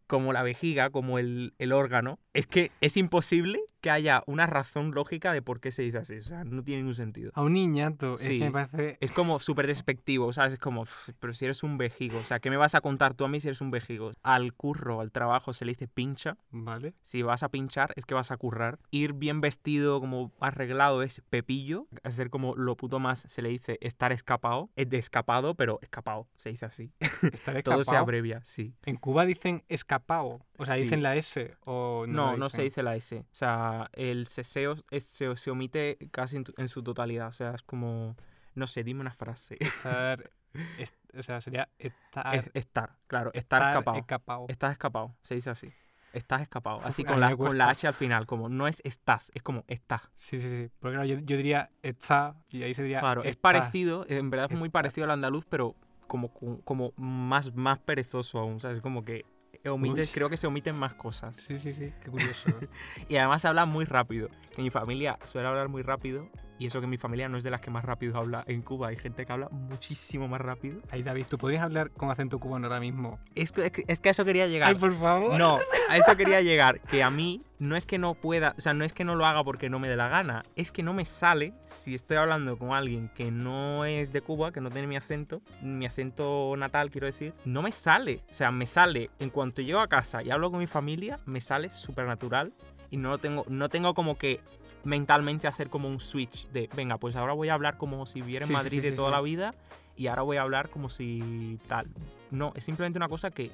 [0.05, 4.95] como la vejiga, como el, el órgano, es que es imposible que haya una razón
[4.95, 6.15] lógica de por qué se dice así.
[6.17, 7.31] O sea, no tiene ningún sentido.
[7.35, 8.15] A un niñato.
[8.15, 8.39] Es Sí.
[8.39, 8.97] que me parece.
[8.99, 10.53] Es como súper despectivo, ¿sabes?
[10.53, 13.13] Es como, "Pf, pero si eres un vejigo, o sea, ¿qué me vas a contar
[13.13, 14.11] tú a mí si eres un vejigo?
[14.23, 16.35] Al curro, al trabajo se le dice pincha.
[16.49, 16.95] Vale.
[17.03, 18.79] Si vas a pinchar es que vas a currar.
[18.89, 21.85] Ir bien vestido, como arreglado, es pepillo.
[22.03, 24.71] Hacer como lo puto más se le dice estar escapado.
[24.75, 26.91] Es de escapado, pero escapado, se dice así.
[26.99, 27.21] Estar
[27.63, 28.01] Todo se escapado.
[28.01, 28.73] abrevia, sí.
[28.83, 30.39] En Cuba dicen escapado.
[30.57, 30.83] O sea, Sí.
[30.83, 31.55] dicen la S.
[31.65, 33.19] O no, No, se dice la S.
[33.19, 37.27] O sea, el seseo es- se, se omite casi en, tu- en su totalidad.
[37.27, 38.15] O sea, es como.
[38.53, 39.57] No sé, dime una frase.
[39.59, 40.29] Estar.
[40.79, 42.35] est- o sea, sería estar.
[42.35, 43.97] Es- estar, claro, estar, escapado.
[43.97, 44.45] escapado.
[44.47, 45.73] Estás escapado, se dice así.
[46.13, 46.79] Estás escapado.
[46.85, 47.69] Así con la, con la.
[47.69, 50.01] H al final, como no es estás, es como estás.
[50.13, 50.71] Sí, sí, sí.
[50.79, 53.01] Porque claro, yo, yo diría está y ahí se diría.
[53.01, 55.75] Claro, es parecido, en verdad es muy parecido al andaluz, pero
[56.07, 56.31] como,
[56.63, 58.79] como más, más perezoso aún, ¿sabes?
[58.81, 59.25] Como que
[59.69, 60.13] omites, Uy.
[60.13, 61.37] creo que se omiten más cosas.
[61.37, 62.49] Sí, sí, sí, qué curioso.
[63.09, 64.29] Y además habla muy rápido.
[64.55, 66.29] Que mi familia suele hablar muy rápido.
[66.57, 68.43] Y eso que mi familia no es de las que más rápido habla.
[68.47, 70.79] En Cuba hay gente que habla muchísimo más rápido.
[70.89, 73.19] Ay, David, ¿tú podrías hablar con acento cubano ahora mismo?
[73.35, 74.69] Es que, es que- es que a eso quería llegar.
[74.69, 75.37] Ay, por favor.
[75.37, 76.79] No, a eso quería llegar.
[76.81, 79.25] Que a mí no es que no pueda, o sea, no es que no lo
[79.25, 80.43] haga porque no me dé la gana.
[80.55, 84.51] Es que no me sale si estoy hablando con alguien que no es de Cuba,
[84.53, 87.33] que no tiene mi acento, mi acento natal, quiero decir.
[87.43, 88.21] No me sale.
[88.29, 91.41] O sea, me sale en cuanto llego a casa y hablo con mi familia, me
[91.41, 92.53] sale súper natural.
[92.91, 94.39] Y no lo tengo, no tengo como que
[94.85, 98.45] mentalmente hacer como un switch de, venga, pues ahora voy a hablar como si viviera
[98.45, 99.53] en Sí, Madrid sí, de toda la vida
[99.97, 101.87] y ahora voy a hablar como si tal.
[102.31, 103.51] No, es simplemente una cosa que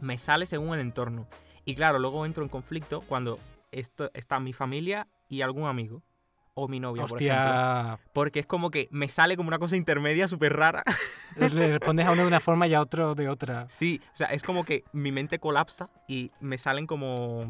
[0.00, 1.26] me sale según el entorno.
[1.64, 3.38] Y claro, luego entro en conflicto cuando
[3.72, 6.02] esto, está mi familia y algún amigo.
[6.58, 7.98] O mi novia, por ejemplo.
[8.14, 10.82] Porque es como que me sale como una cosa intermedia súper rara.
[11.36, 13.68] le respondes a uno de una forma y a otro de otra.
[13.68, 17.44] Sí, o sea, es como que mi mente colapsa y me salen como,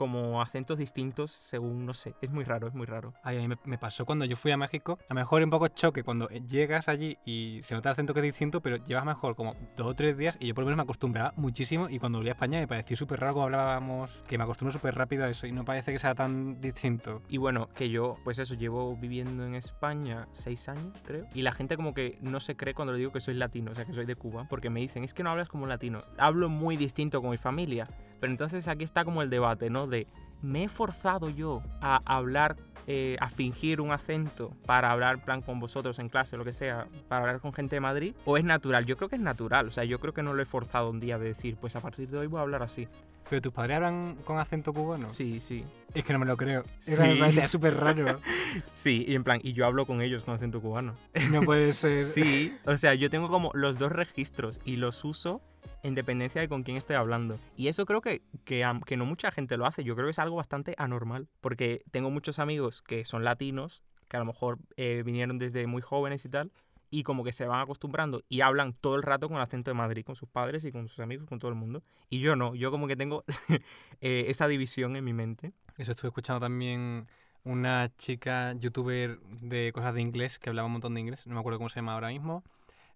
[0.00, 3.12] como acentos distintos según, no sé, es muy raro, es muy raro.
[3.22, 4.98] Ay, a mí me, me pasó cuando yo fui a México.
[5.10, 8.20] A lo mejor un poco choque cuando llegas allí y se nota el acento que
[8.20, 10.78] es distinto, pero llevas mejor como dos o tres días y yo por lo menos
[10.78, 14.38] me acostumbraba muchísimo y cuando volví a España me pareció súper raro como hablábamos, que
[14.38, 17.20] me acostumbro súper rápido a eso y no parece que sea tan distinto.
[17.28, 21.26] Y bueno, que yo, pues eso, llevo viviendo en España seis años, creo.
[21.34, 23.74] Y la gente como que no se cree cuando le digo que soy latino, o
[23.74, 24.46] sea, que soy de Cuba.
[24.48, 26.00] Porque me dicen, es que no hablas como un latino.
[26.16, 27.86] Hablo muy distinto con mi familia.
[28.20, 29.86] Pero entonces aquí está como el debate, ¿no?
[29.86, 30.06] De,
[30.42, 32.56] ¿me he forzado yo a hablar,
[32.86, 36.52] eh, a fingir un acento para hablar, plan, con vosotros en clase o lo que
[36.52, 38.14] sea, para hablar con gente de Madrid?
[38.24, 38.86] ¿O es natural?
[38.86, 39.66] Yo creo que es natural.
[39.66, 41.80] O sea, yo creo que no lo he forzado un día de decir, pues a
[41.80, 42.88] partir de hoy voy a hablar así.
[43.30, 45.08] ¿Pero tus padres hablan con acento cubano?
[45.08, 45.64] Sí, sí.
[45.94, 46.64] Es que no me lo creo.
[46.80, 46.96] Sí.
[46.96, 48.20] Parece súper raro.
[48.72, 50.96] Sí, y en plan, y yo hablo con ellos con acento cubano.
[51.30, 52.02] No puede ser.
[52.02, 55.40] Sí, o sea, yo tengo como los dos registros y los uso
[55.84, 57.38] en dependencia de con quién estoy hablando.
[57.56, 59.84] Y eso creo que, que, que no mucha gente lo hace.
[59.84, 61.28] Yo creo que es algo bastante anormal.
[61.40, 65.82] Porque tengo muchos amigos que son latinos, que a lo mejor eh, vinieron desde muy
[65.82, 66.50] jóvenes y tal,
[66.90, 69.74] y como que se van acostumbrando y hablan todo el rato con el acento de
[69.74, 71.82] Madrid, con sus padres y con sus amigos, con todo el mundo.
[72.08, 73.24] Y yo no, yo como que tengo
[74.00, 75.52] eh, esa división en mi mente.
[75.78, 77.06] Eso estuve escuchando también
[77.44, 81.40] una chica youtuber de cosas de inglés que hablaba un montón de inglés, no me
[81.40, 82.42] acuerdo cómo se llama ahora mismo.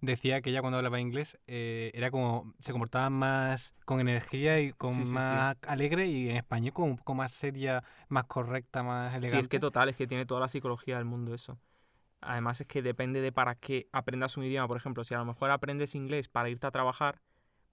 [0.01, 4.73] Decía que ella cuando hablaba inglés eh, era como se comportaba más con energía y
[4.73, 5.15] con Sí, sí, sí.
[5.15, 9.31] más alegre y en español como un poco más seria, más correcta, más elegante.
[9.37, 11.59] Sí, es que total, es que tiene toda la psicología del mundo eso.
[12.25, 14.69] Además es que depende de para qué aprendas un idioma.
[14.69, 17.21] Por ejemplo, si a lo mejor aprendes inglés para irte a trabajar,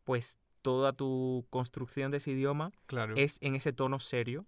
[0.04, 3.16] pues toda tu construcción de ese idioma claro.
[3.16, 4.46] es en ese tono serio.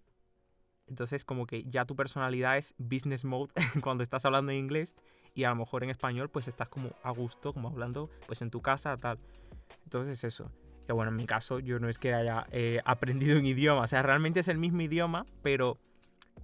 [0.86, 4.94] Entonces como que ya tu personalidad es business mode cuando estás hablando en inglés
[5.34, 8.50] y a lo mejor en español pues estás como a gusto, como hablando pues en
[8.50, 9.18] tu casa, tal.
[9.84, 10.50] Entonces eso.
[10.86, 13.86] Que bueno, en mi caso yo no es que haya eh, aprendido un idioma, o
[13.86, 15.78] sea, realmente es el mismo idioma, pero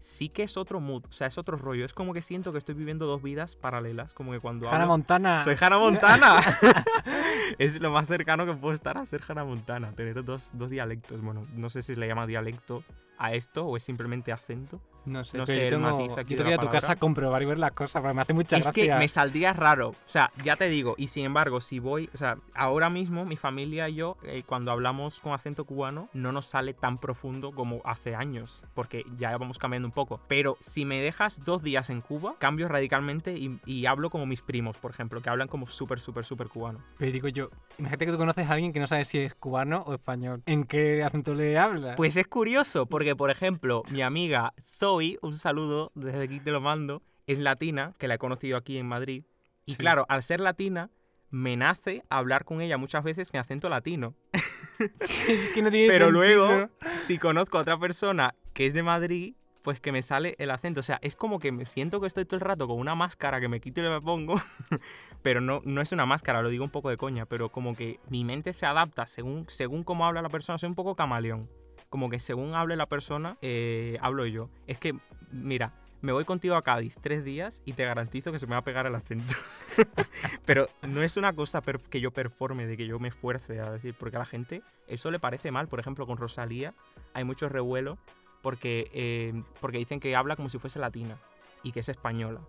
[0.01, 1.85] sí que es otro mood, o sea, es otro rollo.
[1.85, 4.89] Es como que siento que estoy viviendo dos vidas paralelas, como que cuando Hannah hablo...
[4.89, 5.45] Montana.
[5.45, 6.37] Soy Hannah Montana.
[7.59, 11.21] es lo más cercano que puedo estar a ser Hannah Montana, tener dos, dos dialectos.
[11.21, 12.83] Bueno, no sé si se le llama dialecto
[13.19, 14.81] a esto o es simplemente acento.
[15.05, 16.63] No sé, no pero sé yo, el tengo, matiz aquí yo tengo que ir a
[16.63, 18.95] tu casa a comprobar y ver las cosas, porque me hace mucha es gracia.
[18.95, 19.89] que me saldría raro.
[19.91, 23.37] O sea, ya te digo, y sin embargo, si voy, o sea, ahora mismo mi
[23.37, 27.81] familia y yo, eh, cuando hablamos con acento cubano, no nos sale tan profundo como
[27.85, 30.21] hace años, porque ya vamos cambiando un poco.
[30.29, 34.43] Pero si me dejas dos días en Cuba, cambio radicalmente y, y hablo como mis
[34.43, 36.81] primos, por ejemplo, que hablan como súper, súper, súper cubano.
[36.99, 39.83] Pero digo yo, imagínate que tú conoces a alguien que no sabe si es cubano
[39.87, 40.43] o español.
[40.47, 41.95] ¿En qué acento le habla?
[41.97, 44.53] Pues es curioso, porque por ejemplo, mi amiga
[44.91, 48.77] Zoe, un saludo, desde aquí te lo mando, es latina, que la he conocido aquí
[48.77, 49.23] en Madrid.
[49.65, 49.79] Y Sí.
[49.79, 50.91] claro, al ser latina,
[51.31, 54.15] me nace hablar con ella muchas veces en acento latino.
[55.29, 56.11] es que no tiene Pero sentido.
[56.11, 60.51] luego, si conozco a otra persona que es de Madrid, pues que me sale el
[60.51, 60.81] acento.
[60.81, 63.41] O sea, es como que me siento que estoy todo el rato con una máscara
[63.41, 64.41] que me quito y me pongo.
[65.23, 67.27] pero no, no es una máscara, lo digo un poco de coña.
[67.27, 70.59] Pero como que mi mente se adapta según, según cómo habla la persona.
[70.59, 71.49] Soy un poco camaleón.
[71.91, 74.49] Como que según hable la persona, eh, hablo yo.
[74.67, 74.97] Es que,
[75.33, 78.59] mira, me voy contigo a Cádiz tres días y te garantizo que se me va
[78.59, 79.35] a pegar el acento.
[80.47, 83.95] Pero no es una cosa que yo performe, de que yo me esfuerce a decir,
[83.99, 85.69] porque a la gente eso le parece mal.
[85.69, 86.75] Por ejemplo, con Rosalía
[87.13, 87.99] hay mucho revuelo
[88.41, 91.19] porque, eh, porque dicen que habla como si fuese latina
[91.63, 92.41] y que es española,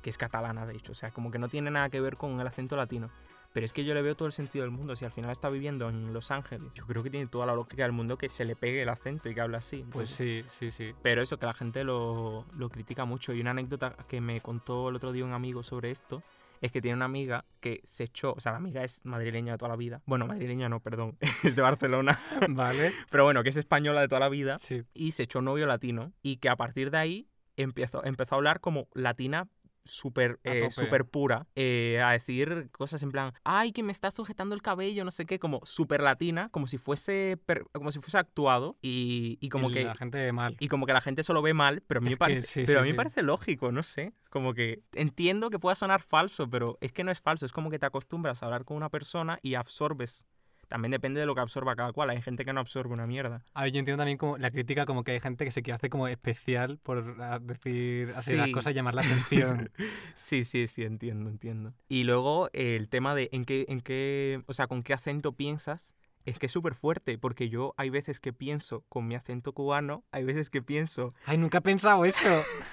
[0.00, 0.92] que es catalana de hecho.
[0.92, 3.10] O sea, como que no tiene nada que ver con el acento latino.
[3.54, 4.96] Pero es que yo le veo todo el sentido del mundo.
[4.96, 7.84] Si al final está viviendo en Los Ángeles, yo creo que tiene toda la lógica
[7.84, 9.86] del mundo que se le pegue el acento y que hable así.
[9.92, 10.92] Pues sí, sí, sí.
[11.02, 13.32] pero eso, que la gente lo, lo critica mucho.
[13.32, 16.24] Y una anécdota que me contó el otro día un amigo sobre esto
[16.62, 19.58] es que tiene una amiga que se echó, o sea, la amiga es madrileña de
[19.58, 20.02] toda la vida.
[20.04, 22.18] Bueno, madrileña no, perdón, es de Barcelona.
[22.48, 22.92] Vale.
[23.08, 24.58] Pero bueno, que es española de toda la vida.
[24.58, 24.82] Sí.
[24.94, 26.12] Y se echó novio latino.
[26.22, 29.46] Y que a partir de ahí empezó, empezó a hablar como latina
[29.84, 34.54] súper eh, súper pura, eh, a decir cosas en plan, ay, que me está sujetando
[34.54, 38.18] el cabello, no sé qué, como súper latina, como si fuese per- como si fuese
[38.18, 40.56] actuado y, y como Y que La gente mal.
[40.58, 42.64] y como que la gente solo ve mal, pero a mí, me que parece, sí,
[42.66, 42.96] pero a sí, mí me sí.
[42.96, 44.12] parece lógico, no sé.
[44.30, 47.46] Como que entiendo que pueda sonar falso, pero es que no es falso.
[47.46, 50.26] Es como que te acostumbras a hablar con una persona y absorbes.
[50.68, 52.10] También depende de lo que absorba cada cual.
[52.10, 53.44] Hay gente que no absorbe una mierda.
[53.54, 55.76] A ver, yo entiendo también como la crítica como que hay gente que se quiere
[55.76, 58.52] hacer como especial por ah, decir, hacer las Sí.
[58.52, 59.70] cosas y llamar la atención.
[60.14, 61.74] Sí, sí, sí, entiendo, entiendo.
[61.88, 65.32] Y luego eh, el tema de en qué, en qué, o sea, con qué acento
[65.32, 65.94] piensas.
[66.24, 70.04] Es que es súper fuerte, porque yo hay veces que pienso con mi acento cubano,
[70.10, 72.28] hay veces que pienso Ay, nunca he pensado eso.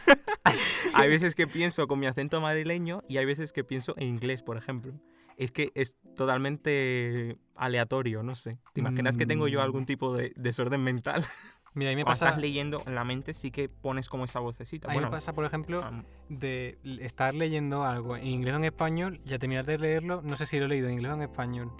[0.93, 4.43] Hay veces que pienso con mi acento madrileño y hay veces que pienso en inglés,
[4.43, 4.93] por ejemplo.
[5.37, 8.59] Es que es totalmente aleatorio, no sé.
[8.73, 11.25] ¿Te imaginas que tengo yo algún tipo de desorden mental?
[11.73, 14.25] Mira, a mí me Cuando pasa, estás leyendo en la mente sí que pones como
[14.25, 14.87] esa vocecita.
[14.87, 15.83] a mí bueno, me pasa, por ejemplo,
[16.29, 20.35] de estar leyendo algo en inglés o en español y a terminar de leerlo, no
[20.35, 21.71] sé si lo he leído en inglés o en español.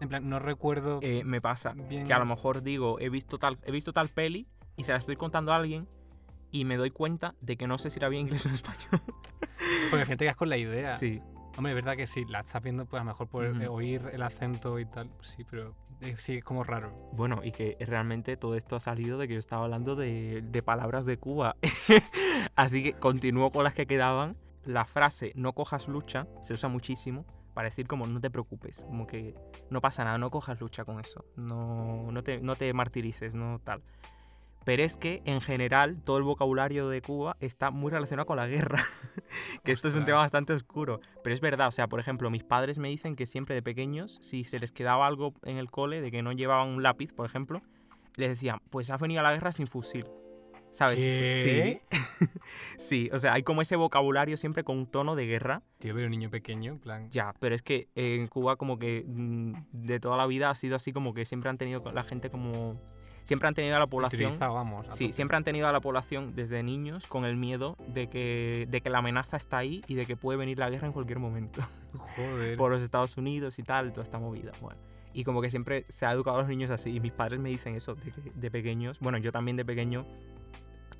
[0.00, 2.06] En plan, no recuerdo eh, me pasa bien.
[2.06, 4.98] que a lo mejor digo, he visto tal, he visto tal peli y se la
[4.98, 5.88] estoy contando a alguien
[6.50, 9.02] y me doy cuenta de que no sé si era bien inglés o en español.
[9.90, 10.90] Porque al final te quedas con la idea.
[10.90, 11.20] Sí.
[11.56, 14.22] Hombre, es verdad que sí, la estás viendo, pues a lo mejor por oír el
[14.22, 16.92] acento y tal, sí, pero eh, sí, es como raro.
[17.12, 20.62] Bueno, y que realmente todo esto ha salido de que yo estaba hablando de, de
[20.62, 21.56] palabras de Cuba.
[22.56, 24.36] Así que continúo con las que quedaban.
[24.64, 29.06] La frase no cojas lucha se usa muchísimo para decir como no te preocupes, como
[29.06, 29.34] que
[29.70, 33.60] no pasa nada, no cojas lucha con eso, no, no, te, no te martirices, no
[33.64, 33.82] tal.
[34.66, 38.48] Pero es que en general todo el vocabulario de Cuba está muy relacionado con la
[38.48, 38.84] guerra,
[39.62, 41.00] que esto es un tema bastante oscuro.
[41.22, 44.18] Pero es verdad, o sea, por ejemplo, mis padres me dicen que siempre de pequeños,
[44.20, 47.26] si se les quedaba algo en el cole de que no llevaban un lápiz, por
[47.26, 47.62] ejemplo,
[48.16, 50.04] les decían, pues has venido a la guerra sin fusil.
[50.72, 50.98] ¿Sabes?
[50.98, 51.80] ¿Qué?
[51.88, 52.26] Sí.
[52.76, 55.62] sí, o sea, hay como ese vocabulario siempre con un tono de guerra.
[55.78, 57.10] Tío, pero un niño pequeño, en plan.
[57.12, 60.74] Ya, pero es que en Cuba como que mm, de toda la vida ha sido
[60.74, 62.80] así como que siempre han tenido la gente como...
[63.26, 64.38] Siempre han tenido a la población...
[64.38, 64.86] vamos.
[64.86, 68.68] a Sí, siempre han tenido a la población desde niños con el miedo de que,
[68.70, 71.18] de que la amenaza está ahí y de que puede venir la guerra en cualquier
[71.18, 71.60] momento.
[71.92, 72.56] Joder.
[72.56, 74.52] Por los Estados Unidos y tal, toda esta movida.
[74.60, 74.78] Bueno.
[75.12, 76.94] Y como que siempre se ha educado a los niños así.
[76.94, 79.00] Y mis padres me dicen eso de, de pequeños.
[79.00, 80.06] Bueno, yo también de pequeño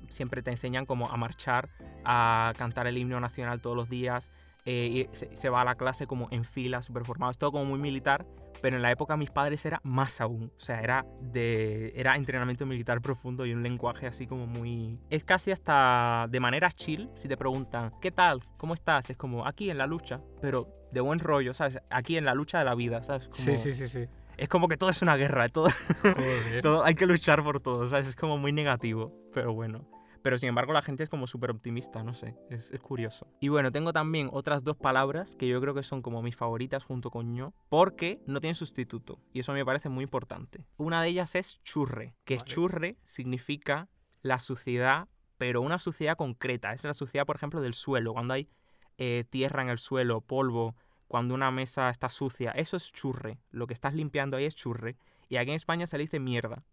[0.09, 1.69] siempre te enseñan como a marchar,
[2.03, 4.31] a cantar el himno nacional todos los días.
[4.65, 7.31] eh, y se, se va a la clase como en fila, súper formado.
[7.31, 8.25] Es todo como muy militar.
[8.61, 10.51] Pero en la época de mis padres era más aún.
[10.57, 14.99] O sea, era de era entrenamiento militar profundo y un lenguaje así como muy...
[15.09, 17.09] Es casi hasta de manera chill.
[17.13, 18.41] Si te preguntan, ¿qué tal?
[18.57, 19.09] ¿Cómo estás?
[19.09, 20.21] Es como aquí en la lucha.
[20.41, 21.79] Pero de buen rollo, ¿sabes?
[21.89, 23.27] Aquí en la lucha de la vida, ¿sabes?
[23.27, 24.05] Como- Sí, sí, sí, sí.
[24.37, 25.49] Es como que todo es una guerra.
[25.49, 25.67] Todo,
[26.61, 28.07] todo, hay que luchar por todo, ¿sabes?
[28.07, 29.87] Es como muy negativo, pero bueno.
[30.27, 33.27] Pero sin embargo la gente es como súper optimista, no sé, es, es curioso.
[33.39, 36.83] Y bueno, tengo también otras dos palabras que yo creo que son como mis favoritas
[36.83, 39.21] junto con yo, porque no tienen sustituto.
[39.31, 40.65] Y eso me parece muy importante.
[40.75, 42.45] Una de ellas es churre, que Vale.
[42.45, 43.87] churre significa
[44.21, 46.73] la suciedad, pero una suciedad concreta.
[46.73, 48.49] Es la suciedad, por ejemplo, del suelo, cuando hay
[48.97, 50.75] eh, tierra en el suelo, polvo,
[51.07, 52.51] cuando una mesa está sucia.
[52.51, 53.39] Eso es churre.
[53.49, 54.97] Lo que estás limpiando ahí es churre.
[55.29, 56.65] Y aquí en España se le dice mierda.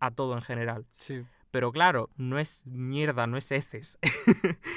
[0.00, 0.86] A todo en general.
[0.92, 1.24] Sí.
[1.54, 4.00] Pero claro, no es mierda, no es heces.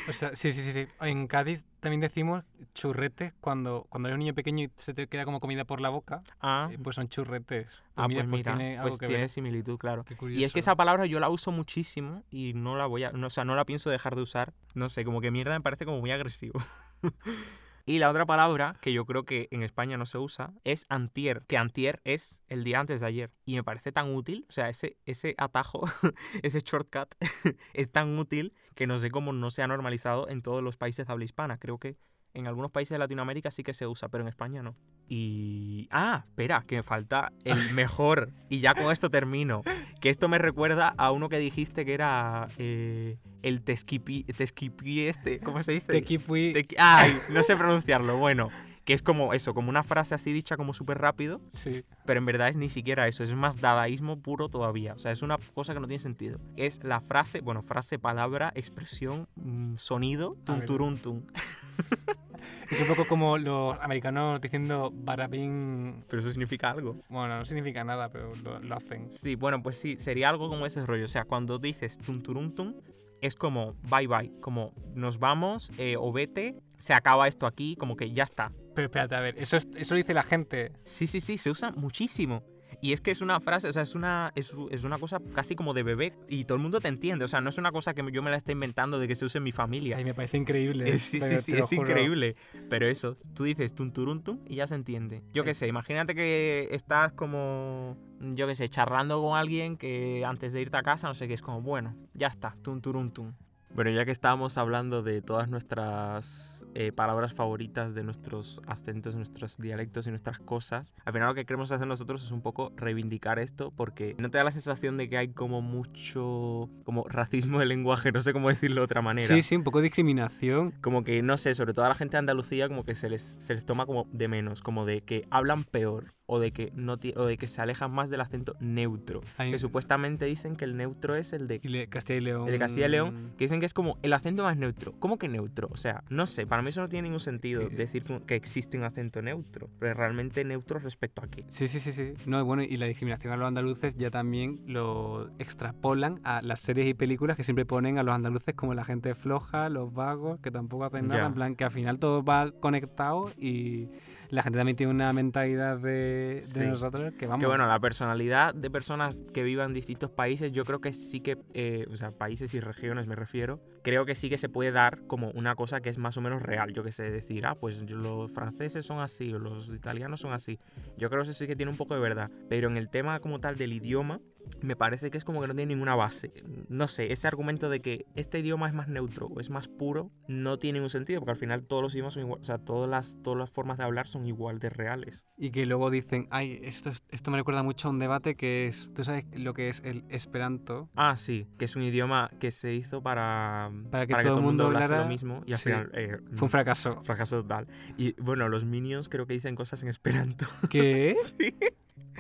[0.08, 0.88] O sea, sí, sí, sí, sí.
[1.02, 2.44] En Cádiz también decimos
[2.76, 5.90] churretes cuando, cuando eres un niño pequeño y se te queda como comida por la
[5.90, 7.66] boca, ah, eh, pues son churretes.
[7.66, 9.30] Pues ah, mira, pues pues mira, tiene algo pues que tiene ver.
[9.30, 10.06] similitud, claro.
[10.30, 13.26] Y es que esa palabra yo la uso muchísimo y no la voy a, no,
[13.26, 14.54] o sea, no la pienso dejar de usar.
[14.76, 16.62] No sé, como que mierda me parece como muy agresivo.
[17.88, 21.46] y la otra palabra que yo creo que en España no se usa es antier,
[21.48, 23.32] que antier es el día antes de ayer.
[23.46, 25.86] Y me parece tan útil, o sea, ese, ese atajo,
[26.44, 27.16] ese shortcut
[27.74, 31.08] es tan útil que no sé cómo no se ha normalizado en todos los países
[31.08, 31.60] de habla hispana.
[31.60, 31.96] Creo que
[32.38, 34.76] en algunos países de Latinoamérica sí que se usa, pero en España no.
[35.10, 35.88] Y...
[35.92, 38.32] Ah, espera, que me falta el mejor.
[38.50, 39.64] y ya con esto termino.
[40.02, 45.40] Que esto me recuerda a uno que dijiste que era eh, el tesquipi, tesquipi este,
[45.40, 45.88] ¿cómo se dice?
[45.88, 46.54] Tequipui.
[46.54, 48.18] Tequi- Ay, no sé pronunciarlo.
[48.18, 48.50] Bueno,
[48.86, 51.84] que es como eso, como una frase así dicha como súper rápido, Sí.
[52.06, 54.94] pero en verdad es ni siquiera eso, es más dadaísmo puro todavía.
[54.94, 56.40] O sea, es una cosa que no tiene sentido.
[56.56, 61.24] Es la frase, bueno, frase, palabra, expresión, mm, sonido, tunturuntum.
[62.72, 66.04] Es un poco como los americanos diciendo barabín.
[66.10, 67.02] Pero eso significa algo.
[67.10, 69.12] Bueno, no significa nada, pero lo, lo hacen.
[69.12, 71.06] Sí, bueno, pues sí, sería algo como ese rollo.
[71.06, 72.76] O sea, cuando dices tunturuntum,
[73.22, 77.96] es como bye bye, como nos vamos eh, o vete, se acaba esto aquí, como
[77.96, 78.52] que ya está.
[78.76, 80.72] Pero espérate, a ver, eso, es- eso dice la gente.
[80.84, 82.44] Sí, sí, sí, se usa muchísimo.
[82.80, 85.56] Y es que es una frase, o sea, es una, es, es una cosa casi
[85.56, 87.26] como de bebé y todo el mundo te entiende.
[87.26, 89.26] O sea, no es una cosa que yo me la esté inventando de que se
[89.26, 89.98] use en mi familia.
[89.98, 90.90] Ay, me parece increíble.
[90.90, 91.82] Eh, sí, sí, sí, es juro.
[91.82, 92.36] increíble.
[92.70, 95.24] Pero eso, tú dices tun turun, tun y ya se entiende.
[95.34, 100.54] Yo qué sé, imagínate que estás como, yo qué sé, charlando con alguien que antes
[100.54, 103.36] de irte a casa, no sé qué, es como, bueno, ya está, tun turun, tun.
[103.74, 109.58] Bueno, ya que estábamos hablando de todas nuestras eh, palabras favoritas, de nuestros acentos, nuestros
[109.58, 113.40] dialectos y nuestras cosas, al final lo que queremos hacer nosotros es un poco reivindicar
[113.40, 117.66] esto porque no te da la sensación de que hay como mucho como racismo de
[117.66, 120.72] lenguaje, no sé cómo decirlo de otra manera Sí, sí, un poco de discriminación.
[120.82, 123.22] como que no sé, sobre todo a la gente de Andalucía como que se les,
[123.22, 126.94] se les toma como de menos, como de que hablan peor o de que no
[127.16, 130.76] o de que se alejan más del acento neutro, Hay- que supuestamente dicen que el
[130.76, 132.46] neutro es el de le- Castilla y León.
[132.48, 134.94] el de Castilla y León, que dicen que es como el acento más neutro.
[135.00, 135.70] ¿Cómo que neutro?
[135.72, 138.84] O sea, no sé, para mí eso no tiene ningún sentido decir que existe un
[138.84, 141.46] acento neutro, pero realmente neutro respecto a qué.
[141.48, 142.14] Sí, sí, sí, sí.
[142.26, 146.88] No, bueno, y la discriminación a los andaluces ya también lo extrapolan a las series
[146.88, 150.52] y películas que siempre ponen a los andaluces como la gente floja, los vagos, que
[150.52, 151.28] tampoco hacen nada, Ya.
[151.28, 153.88] en plan que al final todo va conectado y
[154.30, 156.66] la gente también tiene una mentalidad de, de Sí.
[156.66, 157.42] nosotros que vamos.
[157.42, 161.20] Que bueno, la personalidad de personas que vivan en distintos países, yo creo que sí
[161.22, 164.72] que, eh, o sea, países y regiones me refiero, creo que sí que se puede
[164.72, 166.74] dar como una cosa que es más o menos real.
[166.74, 170.60] Yo que sé, decir, ah, pues los franceses son así o los italianos son así.
[170.98, 172.30] Yo creo que eso sí que tiene un poco de verdad.
[172.50, 174.20] Pero en el tema como tal del idioma,
[174.62, 176.32] me parece que es como que no tiene ninguna base.
[176.70, 180.12] No sé, ese argumento de que este idioma es más neutro o es más puro,
[180.28, 182.90] no tiene ningún sentido, porque al final todos los idiomas son igual, o sea, todas
[182.90, 185.26] las, todas las formas de hablar son igual de reales.
[185.38, 188.68] Y que luego dicen, ay, esto, es- esto me recuerda mucho a un debate que
[188.68, 190.90] es, ¿tú sabes lo que es el esperanto?
[190.96, 194.66] Ah, sí, que es un idioma que se hizo para, Para que todo el mundo
[194.66, 195.64] hablase hablara- lo mismo y al sí.
[195.66, 197.02] final eh, Fue un fracaso.
[197.04, 197.68] fracaso total.
[197.98, 200.46] Y bueno, los minions creo que dicen cosas en esperanto.
[200.70, 201.16] ¿Qué?
[201.40, 201.54] Sí.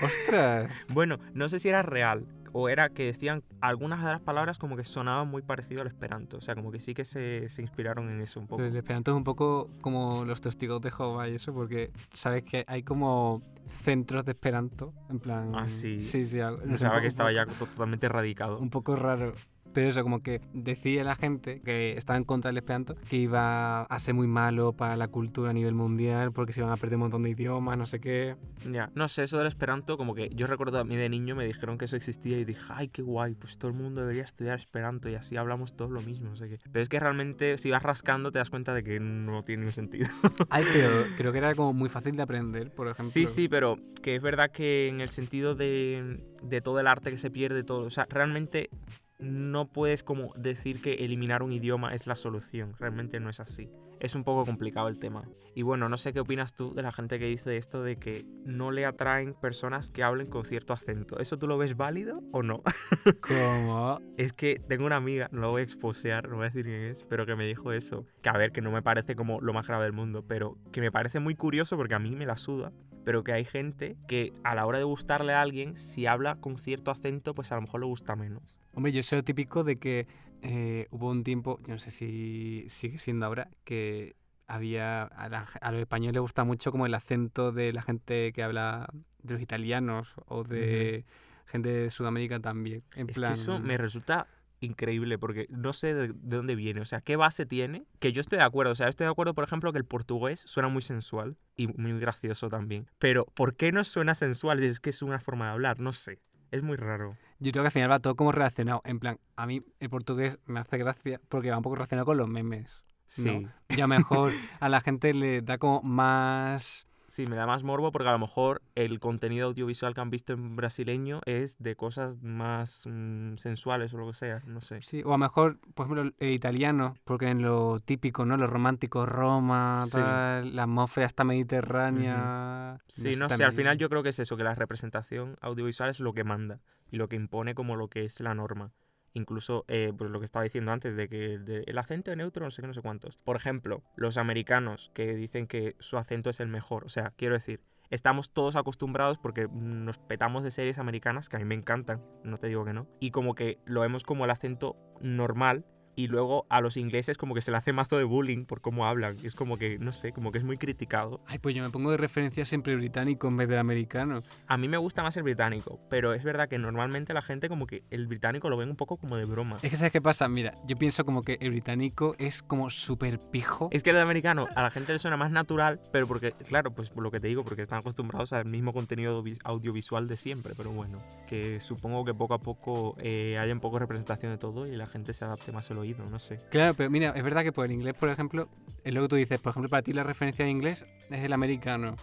[0.02, 0.72] ¡Ostras!
[0.90, 4.76] Bueno, no sé si era real o era que decían algunas de las palabras como
[4.76, 6.38] que sonaban muy parecido al esperanto.
[6.38, 8.64] O sea, como que sí que se, se inspiraron en eso un poco.
[8.64, 12.64] El esperanto es un poco como los testigos de Jehová y eso, porque sabes que
[12.68, 15.52] hay como centros de esperanto, en plan...
[15.54, 16.02] Ah, sí.
[16.02, 16.40] Sí, sí.
[16.66, 18.60] Pensaba que estaba ya totalmente erradicado.
[18.60, 19.34] Un poco raro.
[19.78, 23.84] Pero eso, como que decía la gente que estaba en contra del esperanto que iba
[23.84, 26.96] a ser muy malo para la cultura a nivel mundial porque se iban a perder
[26.96, 28.36] un montón de idiomas, no sé qué.
[28.68, 31.46] Ya, no sé, eso del esperanto, como que yo recuerdo a mí de niño me
[31.46, 34.58] dijeron que eso existía y dije, ay, qué guay, pues todo el mundo debería estudiar
[34.58, 36.58] esperanto y así hablamos todos lo mismo, no sé qué.
[36.72, 39.74] Pero es que realmente si vas rascando te das cuenta de que no tiene ningún
[39.74, 40.08] sentido.
[40.50, 43.12] Ay, pero creo que era como muy fácil de aprender, por ejemplo.
[43.12, 47.12] Sí, sí, pero que es verdad que en el sentido de, de todo el arte
[47.12, 48.72] que se pierde, todo, o sea, realmente
[49.20, 53.70] no puedes como decir que eliminar un idioma es la solución, realmente no es así.
[54.00, 55.28] Es un poco complicado el tema.
[55.56, 58.26] Y bueno, no sé qué opinas tú de la gente que dice esto de que
[58.46, 61.18] no le atraen personas que hablen con cierto acento.
[61.18, 62.62] ¿Eso tú lo ves válido o no?
[63.22, 64.00] ¿Cómo?
[64.18, 66.84] Es que tengo una amiga, no lo voy a exposear, no voy a decir quién
[66.84, 68.06] es, pero que me dijo eso.
[68.22, 70.82] Que a ver, que no me parece como lo más grave del mundo, pero que
[70.82, 72.72] me parece muy curioso porque a mí me la suda.
[73.04, 76.58] Pero que hay gente que a la hora de gustarle a alguien, si habla con
[76.58, 78.60] cierto acento, pues a lo mejor le gusta menos.
[78.78, 80.06] Hombre, yo soy lo típico de que
[80.44, 85.50] eh, hubo un tiempo, yo no sé si sigue siendo ahora, que había a, la-
[85.62, 88.88] a los españoles les gusta mucho como el acento de la gente que habla
[89.24, 91.06] de los italianos o de
[91.48, 92.84] gente de Sudamérica también.
[92.96, 94.28] En Es plan, que eso me resulta
[94.60, 98.22] increíble porque no sé de, de dónde viene, o sea, qué base tiene, que yo
[98.22, 100.84] estoy de acuerdo, o sea, estoy de acuerdo, por ejemplo, que el portugués suena muy
[100.84, 104.64] sensual y muy gracioso también, pero ¿por qué no suena sensual?
[104.64, 106.20] Es que es una forma de hablar, no sé,
[106.52, 107.18] es muy raro.
[107.40, 108.82] Yo creo que al final va todo como relacionado.
[108.86, 112.18] En plan, a mí el portugués me hace gracia porque va un poco relacionado con
[112.18, 112.84] los memes.
[113.06, 113.48] Sí.
[113.70, 116.87] Y a lo mejor a la gente le da como más...
[117.08, 120.34] Sí, me da más morbo porque a lo mejor el contenido audiovisual que han visto
[120.34, 124.82] en brasileño es de cosas más mm, sensuales o lo que sea, no sé.
[124.82, 128.36] Sí, o a lo mejor, por ejemplo, el italiano, porque en lo típico, ¿no?
[128.36, 129.92] Lo romántico, Roma, Sí.
[129.94, 132.78] tal, la atmósfera está mediterránea.
[132.88, 136.02] Sí, no, sé, al final yo creo que es eso, que la representación audiovisual es
[136.02, 136.60] lo que manda
[136.92, 138.72] y lo que impone como lo que es la norma.
[139.14, 142.62] Incluso, eh, pues lo que estaba diciendo antes, de que el acento neutro, no sé
[142.62, 143.18] qué, no sé cuántos.
[143.24, 146.86] Por ejemplo, los americanos que dicen que su acento es el mejor.
[146.86, 151.40] O sea, quiero decir, estamos todos acostumbrados porque nos petamos de series americanas que a
[151.40, 152.88] mí me encantan, no te digo que no.
[153.00, 155.66] Y como que lo vemos como el acento normal,
[155.98, 158.86] Y luego a los ingleses como que se le hace mazo de bullying por cómo
[158.86, 159.18] hablan.
[159.24, 161.22] Es como que, no sé, como que es muy criticado.
[161.26, 164.22] Ay, pues yo me pongo de referencia siempre el británico en vez del americano.
[164.46, 167.66] A mí me gusta más el británico, pero es verdad que normalmente la gente como
[167.66, 169.58] que el británico lo ven un poco como de broma.
[169.64, 170.28] Es que ¿sabes qué pasa?
[170.30, 173.70] Mira, yo pienso como que el británico es como súper pijo.
[173.72, 176.92] Es que el americano a la gente le suena más natural, pero porque, claro, pues
[176.92, 180.54] por lo que te digo, porque están acostumbrados al mismo contenido vi- audiovisual de siempre,
[180.56, 184.38] pero bueno, que supongo que poco a poco eh, haya un poco de representación de
[184.38, 186.40] todo y la gente se adapte más al oído, no sé.
[186.50, 188.48] Claro, pero mira, es verdad que por el inglés, por ejemplo,
[188.84, 191.34] es lo que tú dices, por ejemplo, para ti la referencia de inglés es el
[191.34, 191.96] americano.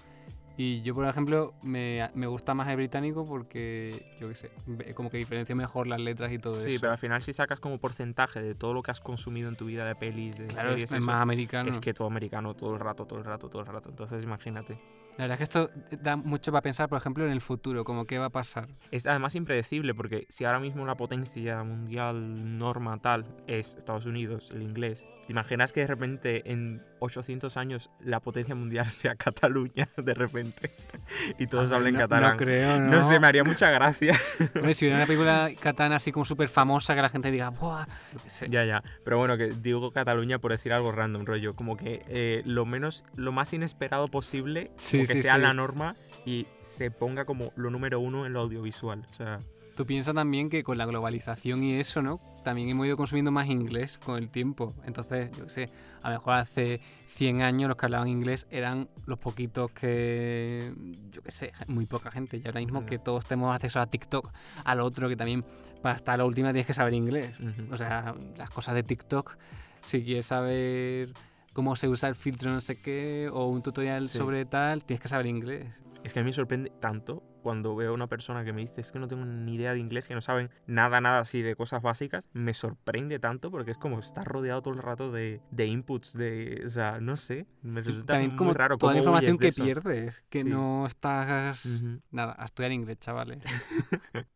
[0.56, 4.50] Y yo, por ejemplo, me, me gusta más el británico porque, yo qué sé,
[4.94, 6.80] como que diferencio mejor las letras y todo Sí, eso.
[6.80, 9.64] pero al final si sacas como porcentaje de todo lo que has consumido en tu
[9.66, 11.70] vida de pelis, de claro, series, es eso, más americano.
[11.72, 13.90] es que todo americano todo el rato, todo el rato, todo el rato.
[13.90, 14.78] Entonces imagínate.
[15.16, 15.70] La verdad es que esto
[16.02, 18.66] da mucho para pensar, por ejemplo, en el futuro, como qué va a pasar.
[18.90, 24.50] Es además impredecible porque si ahora mismo una potencia mundial norma tal es Estados Unidos,
[24.50, 29.88] el inglés, ¿te imaginas que de repente en 800 años la potencia mundial sea Cataluña
[29.96, 30.70] de repente
[31.38, 32.32] y todos Ah, hablen no- catalán?
[32.32, 32.90] No creo, ¿no?
[32.98, 34.18] No sé, me haría mucha gracia.
[34.56, 37.86] Hombre, si hubiera una película katana así como súper famosa que la gente diga, ¡buah!
[38.26, 38.48] sé.
[38.50, 38.82] ya, ya.
[39.04, 41.54] Pero bueno, que digo Cataluña por decir algo random, rollo.
[41.54, 45.94] Como que eh, lo menos, lo más inesperado posible, Sí, como que sea la norma
[46.26, 49.04] y se ponga como lo número uno en lo audiovisual.
[49.10, 49.40] O sea,
[49.76, 52.20] Tú piensas también que con la globalización y eso, ¿no?
[52.44, 54.72] También hemos ido consumiendo más inglés con el tiempo.
[54.86, 58.88] Entonces, yo qué sé, a lo mejor hace 100 años los que hablaban inglés eran
[59.04, 60.72] los poquitos que,
[61.10, 62.36] yo qué sé, muy poca gente.
[62.36, 62.86] Y ahora mismo Ya.
[62.86, 64.30] que todos tenemos acceso a TikTok,
[64.64, 65.44] al otro que también
[65.82, 67.40] para estar la última tienes que saber inglés.
[67.40, 67.74] ujú.
[67.74, 69.36] O sea, las cosas de TikTok,
[69.82, 71.12] si quieres saber
[71.54, 74.18] cómo se usa el filtro no sé qué o un tutorial Sí.
[74.18, 75.66] sobre tal, tienes que saber inglés.
[76.02, 78.82] Es que a mí me sorprende tanto cuando veo a una persona que me dice
[78.82, 81.56] es que no tengo ni idea de inglés, que no saben nada, nada así de
[81.56, 82.28] cosas básicas.
[82.34, 86.62] Me sorprende tanto porque es como estar rodeado todo el rato de, de inputs, de.
[86.66, 87.46] O sea, no sé.
[87.62, 90.48] Me resulta También muy como raro toda la información que pierdes, que Sí.
[90.50, 91.64] no estás...
[91.64, 92.00] Ujú.
[92.10, 93.38] Nada, a estudiar inglés, chavales.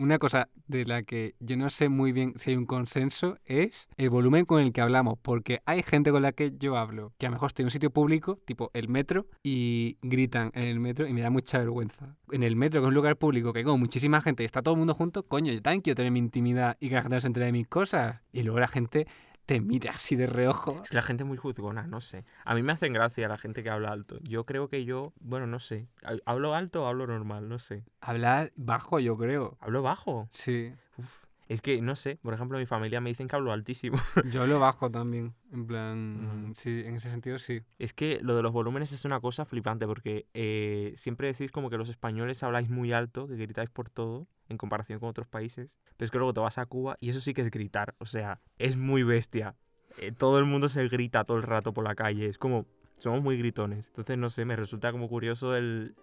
[0.00, 3.88] Una cosa de la que yo no sé muy bien si hay un consenso es
[3.96, 7.26] el volumen con el que hablamos, porque hay gente con la que yo hablo, que
[7.26, 10.78] a lo mejor estoy en un sitio público, tipo el metro, y gritan en el
[10.78, 12.14] metro y me da mucha vergüenza.
[12.30, 14.62] En el metro, que es un lugar público, que hay como muchísima gente y está
[14.62, 17.16] todo el mundo junto, coño, yo también quiero tener mi intimidad y que la gente
[17.16, 18.20] no se entere de mis cosas.
[18.32, 19.08] Y luego la gente
[19.48, 20.78] te mira así de reojo.
[20.82, 22.26] Es que la gente es muy juzgona, no sé.
[22.44, 24.18] A mí me hacen gracia la gente que habla alto.
[24.20, 25.88] Yo creo que yo, bueno, no sé.
[26.26, 27.48] ¿Hablo alto o hablo normal?
[27.48, 27.82] No sé.
[28.02, 29.56] Hablar bajo, yo creo.
[29.60, 30.28] ¿Hablo bajo?
[30.32, 30.74] Sí.
[31.48, 32.18] Es que, no sé.
[32.22, 33.98] Por ejemplo, mi familia me dicen que hablo altísimo.
[34.30, 35.34] yo hablo bajo también.
[35.50, 37.62] En plan, sí, en ese sentido sí.
[37.78, 41.70] Es que lo de los volúmenes es una cosa flipante porque eh, siempre decís como
[41.70, 45.80] que los españoles habláis muy alto, que gritáis por todo en comparación con otros países.
[45.96, 47.94] Pero es que luego te vas a Cuba y eso sí que es gritar.
[47.98, 49.56] O sea, es muy bestia.
[49.98, 52.26] Eh, todo el mundo se grita todo el rato por la calle.
[52.26, 52.66] Es como...
[52.92, 53.86] Somos muy gritones.
[53.86, 55.94] Entonces, no sé, me resulta como curioso el,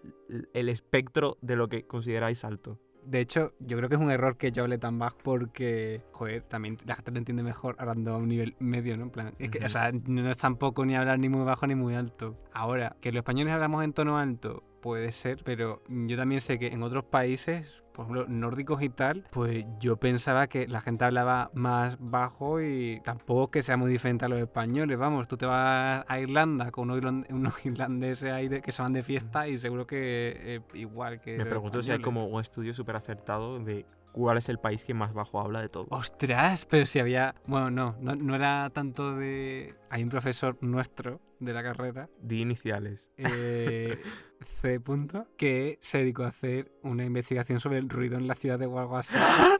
[0.54, 2.80] el espectro de lo que consideráis alto.
[3.06, 6.42] De hecho, yo creo que es un error que yo hable tan bajo porque, joder,
[6.44, 9.04] también la gente te entiende mejor hablando a un nivel medio, ¿no?
[9.04, 11.76] En plan, es que, o sea, no es tampoco ni hablar ni muy bajo ni
[11.76, 12.36] muy alto.
[12.54, 16.68] Ahora, que los españoles hablamos en tono alto, puede ser, pero yo también sé que
[16.68, 21.50] en otros países, por ejemplo, nórdicos y tal, pues yo pensaba que la gente hablaba
[21.54, 24.98] más bajo y tampoco que sea muy diferente a los españoles.
[24.98, 28.82] Vamos, tú te vas a Irlanda con unos, irland- unos irlandeses ahí de- que se
[28.82, 31.38] van de fiesta y seguro que eh, igual que...
[31.38, 33.86] Me pregunto si hay como un estudio súper acertado de
[34.16, 35.88] cuál es el país que más bajo habla de todo.
[35.90, 37.36] Ostras, pero si había.
[37.48, 39.76] Bueno, no, no, no era tanto de.
[39.90, 43.12] Hay un profesor nuestro de la carrera, Di iniciales.
[43.18, 44.02] eh,
[44.62, 44.80] C.
[44.80, 48.68] Punto, que se dedicó a hacer una investigación sobre el ruido en la ciudad de
[48.68, 49.58] Guaguasa.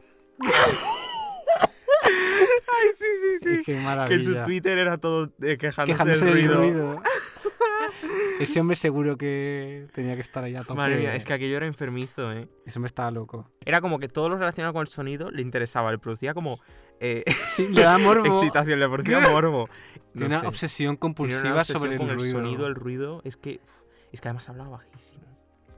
[2.02, 3.04] Ay, sí,
[3.40, 4.22] sí, Y qué Que maravilla.
[4.22, 7.02] su Twitter era todo eh, quejándose, Quejándose del del ruido.
[8.40, 10.74] Ese hombre seguro que tenía que estar allá tope.
[10.74, 12.48] Madre mía, es que aquello era enfermizo, ¿eh?
[12.64, 13.50] Ese hombre estaba loco.
[13.64, 16.60] Era como que todo lo relacionado con el sonido le interesaba, le producía como
[17.00, 17.24] eh,
[17.54, 18.26] Sí, le da morbo.
[18.42, 19.68] excitación, le producía morbo.
[20.14, 22.32] No una obsesión compulsiva una obsesión sobre el con el ruido.
[22.32, 23.20] sonido, el ruido.
[23.24, 23.60] Es que,
[24.12, 25.24] es que además hablaba bajísimo.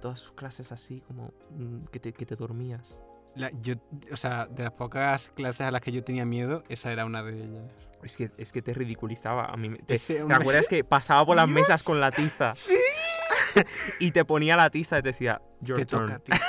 [0.00, 3.00] Todas sus clases así, como mm, que te, que te dormías.
[3.38, 3.74] La- yo,
[4.12, 7.22] o sea, de las pocas clases a las que yo tenía miedo, esa era una
[7.22, 7.72] de ellas.
[8.02, 9.46] Es que, es que te ridiculizaba.
[9.46, 12.52] A mí, te, ¿te acuerdas que pasaba por las mesas con la tiza?
[12.68, 12.74] Sí.
[13.98, 16.06] y te ponía la tiza y te decía, your Te turn.
[16.06, 16.32] toca a ti.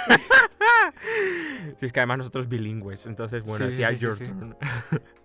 [1.77, 4.23] Si es que además nosotros bilingües, entonces bueno, Sí, sí, decía sí, sí, your sí.
[4.25, 4.57] turn.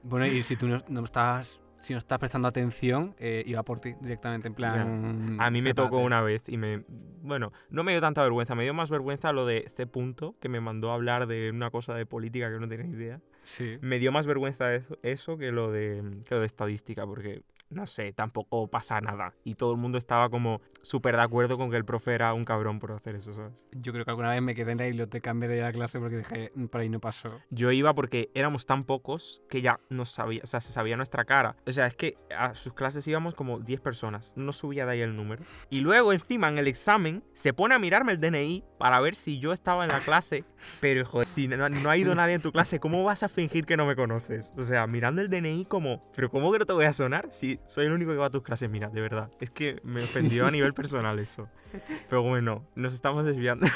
[0.02, 3.78] Bueno, y si tú no, no estabas si no estás prestando atención, eh, iba por
[3.78, 5.36] ti directamente, en plan...
[5.38, 6.84] A mí me tocó una vez y me...
[7.22, 10.48] Bueno, no me dio tanta vergüenza, me dio más vergüenza lo de C punto, que
[10.48, 13.20] me mandó a hablar de una cosa de política que no tenía idea.
[13.42, 13.78] Sí.
[13.80, 17.86] Me dio más vergüenza eso, eso que, lo de, que lo de estadística, porque, no
[17.86, 19.34] sé, tampoco pasa nada.
[19.44, 22.44] Y todo el mundo estaba como súper de acuerdo con que el profe era un
[22.44, 23.64] cabrón por hacer eso, ¿sabes?
[23.72, 25.72] Yo creo que alguna vez me quedé en la biblioteca en vez de ir a
[25.72, 27.40] clase porque dije, "Mm, por ahí no pasó.
[27.50, 31.24] Yo iba porque éramos tan pocos que ya nos sabía, o sea, se sabía nuestra
[31.24, 31.56] cara.
[31.66, 34.32] O sea, es que a sus clases íbamos como 10 personas.
[34.36, 35.42] No subía de ahí el número.
[35.70, 39.38] Y luego, encima, en el examen, se pone a mirarme el DNI para ver si
[39.38, 40.44] yo estaba en la clase.
[40.80, 43.66] Pero, joder, si no, no ha ido nadie en tu clase, ¿cómo vas a fingir
[43.66, 44.52] que no me conoces?
[44.56, 47.53] O sea, mirando el DNI como, ¿pero cómo que no te voy a sonar si
[47.64, 48.70] soy el único que va a tus clases?
[48.70, 49.30] Mira, de verdad.
[49.40, 51.48] Es que me ofendió a nivel personal eso.
[52.08, 53.66] Pero bueno, nos estamos desviando.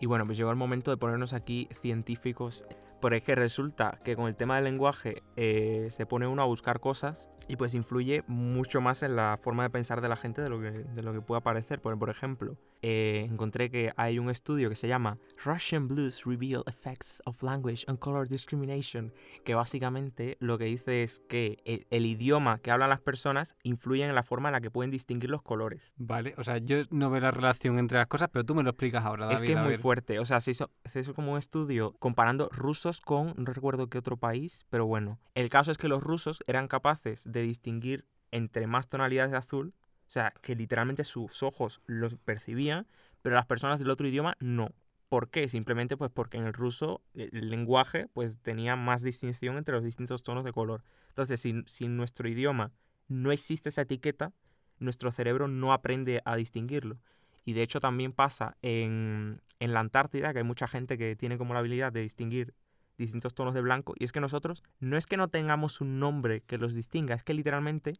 [0.00, 2.66] y bueno, pues llegó el momento de ponernos aquí científicos.
[3.00, 6.44] Porque es que resulta que con el tema del lenguaje eh, se pone uno a
[6.44, 10.42] buscar cosas y pues influye mucho más en la forma de pensar de la gente
[10.42, 11.80] de lo que, de lo que pueda parecer.
[11.80, 16.62] Por, por ejemplo, eh, encontré que hay un estudio que se llama Russian Blues Reveal
[16.66, 19.12] Effects of Language and Color Discrimination,
[19.44, 24.04] que básicamente lo que dice es que el, el idioma que hablan las personas influye
[24.04, 25.94] en la forma en la que pueden distinguir los colores.
[25.96, 28.70] Vale, o sea, yo no veo la relación entre las cosas, pero tú me lo
[28.70, 29.36] explicas ahora, David.
[29.36, 30.18] Es que es muy fuerte.
[30.18, 33.98] O sea, se hizo, se hizo como un estudio comparando rusos con, no recuerdo qué
[33.98, 35.18] otro país, pero bueno.
[35.34, 39.74] El caso es que los rusos eran capaces de distinguir entre más tonalidades de azul,
[40.10, 42.88] o sea, que literalmente sus ojos los percibían,
[43.22, 44.72] pero las personas del otro idioma no.
[45.08, 45.48] ¿Por qué?
[45.48, 49.84] Simplemente pues porque en el ruso eh, el lenguaje pues tenía más distinción entre los
[49.84, 50.82] distintos tonos de color.
[51.10, 52.72] Entonces, si, si en nuestro idioma
[53.06, 54.32] no existe esa etiqueta,
[54.80, 56.98] nuestro cerebro no aprende a distinguirlo.
[57.44, 61.38] Y de hecho también pasa en, en la Antártida, que hay mucha gente que tiene
[61.38, 62.52] como la habilidad de distinguir
[62.98, 63.94] distintos tonos de blanco.
[63.96, 67.22] Y es que nosotros no es que no tengamos un nombre que los distinga, es
[67.22, 67.92] que literalmente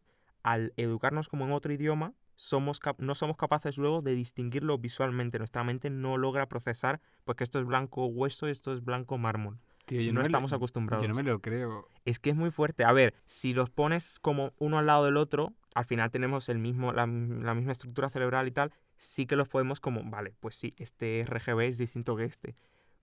[0.43, 5.37] al educarnos como en otro idioma, somos no somos capaces luego de distinguirlo visualmente.
[5.37, 9.17] Nuestra mente no logra procesar pues que esto es blanco hueso y esto es blanco
[9.17, 9.59] mármol.
[9.85, 11.03] Tío, yo no lo- estamos acostumbrados.
[11.03, 11.87] Yo no me lo creo.
[12.05, 12.83] Es que es muy fuerte.
[12.83, 16.57] A ver, si los pones como uno al lado del otro, al final tenemos el
[16.59, 20.55] mismo, la, la misma estructura cerebral y tal, sí que los podemos como, vale, pues
[20.55, 22.55] sí, este RGB es distinto que este.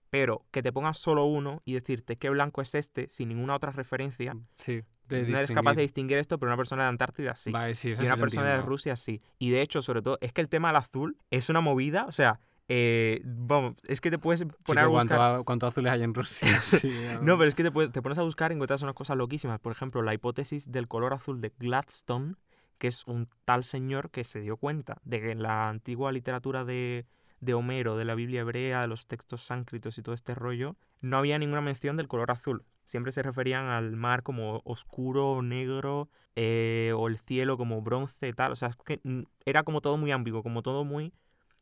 [0.09, 3.71] Pero que te pongas solo uno y decirte qué blanco es este sin ninguna otra
[3.71, 4.81] referencia, Sí.
[5.09, 6.17] No eres capaz de distinguir.
[6.17, 7.51] esto, pero una persona de Antártida sí.
[7.51, 8.61] Vale, sí, eso y una persona de.
[8.61, 9.21] Rusia sí.
[9.37, 12.11] Y de hecho, sobre todo, es que el tema del azul es una movida, o
[12.11, 12.39] sea,
[12.71, 15.07] eh, vamos, es que te puedes poner a buscar...
[15.17, 16.47] ¿cuánto, a- cuánto azules hay en Rusia?
[16.61, 16.91] Sí,
[17.21, 19.59] No, pero es que te, puedes- te pones a buscar y encuentras unas cosas loquísimas.
[19.59, 22.35] Por ejemplo, la hipótesis del color azul de Gladstone,
[22.77, 26.63] que es un tal señor que se dio cuenta de que en la antigua literatura
[26.63, 27.05] de,
[27.39, 31.17] de Homero, de la Biblia hebrea, de los textos sánscritos y todo este rollo, no
[31.17, 32.63] había ninguna mención del color azul.
[32.89, 38.51] Siempre se referían al mar como oscuro, negro, eh, o el cielo como bronce, tal.
[38.51, 38.99] O sea, es que
[39.45, 41.13] era como todo muy ambiguo, como todo muy...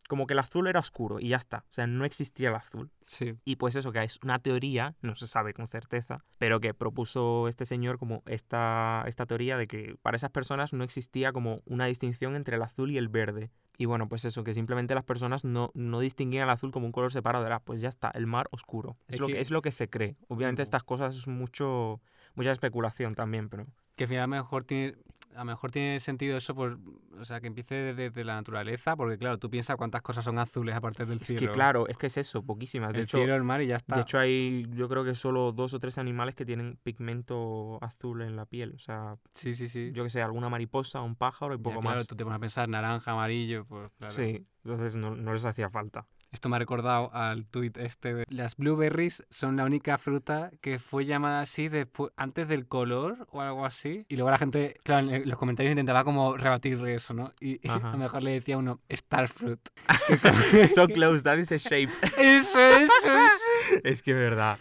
[0.08, 1.60] Como que el azul era oscuro y ya está.
[1.60, 2.90] O sea, no existía el azul.
[3.06, 3.36] Sí.
[3.46, 7.48] Y pues eso, que es una teoría, no se sabe con certeza, pero que propuso
[7.50, 11.86] este señor como esta, esta teoría de que para esas personas no existía como una
[11.86, 13.52] distinción entre el azul y el verde.
[13.78, 16.92] Y bueno, pues eso, que simplemente las personas no, no distinguían el azul como un
[16.92, 18.98] color separado, era pues ya está, el mar oscuro.
[19.08, 20.16] Es, Es lo, que, que- es lo que se cree.
[20.30, 20.64] Obviamente Mm.
[20.64, 22.02] estas cosas es mucho,
[22.34, 23.68] mucha especulación también, pero...
[23.96, 24.96] Que al final mejor tiene,
[25.38, 26.80] a lo mejor tiene sentido eso por,
[27.20, 30.40] o sea, que empiece desde de la naturaleza, porque claro, tú piensas cuántas cosas son
[30.40, 31.40] azules aparte del Es cielo.
[31.40, 32.92] que claro, es que es eso, poquísimas.
[32.92, 33.96] De el hecho, cielo, el mar y ya está.
[33.96, 38.22] De hecho, hay, yo creo que solo dos o tres animales que tienen pigmento azul
[38.24, 38.74] en la piel.
[38.76, 39.92] O sea, sí, sí, sí.
[39.94, 42.08] yo que sé, alguna mariposa, un pájaro y Ya, poco claro, más.
[42.08, 44.14] tú te pones a pensar naranja, amarillo, pues claro.
[44.14, 46.08] Sí, entonces no, no les hacía falta.
[46.38, 50.78] Esto me ha recordado al tuit este de las blueberries son la única fruta que
[50.78, 54.06] fue llamada así después, antes del color o algo así.
[54.08, 57.34] Y luego la gente, claro, en los comentarios intentaba como rebatir eso, ¿no?
[57.40, 59.68] Y, y a lo mejor le decía uno, starfruit.
[60.76, 61.90] so close, that is a shape.
[62.20, 63.82] eso, eso, eso.
[63.84, 64.60] es que es verdad.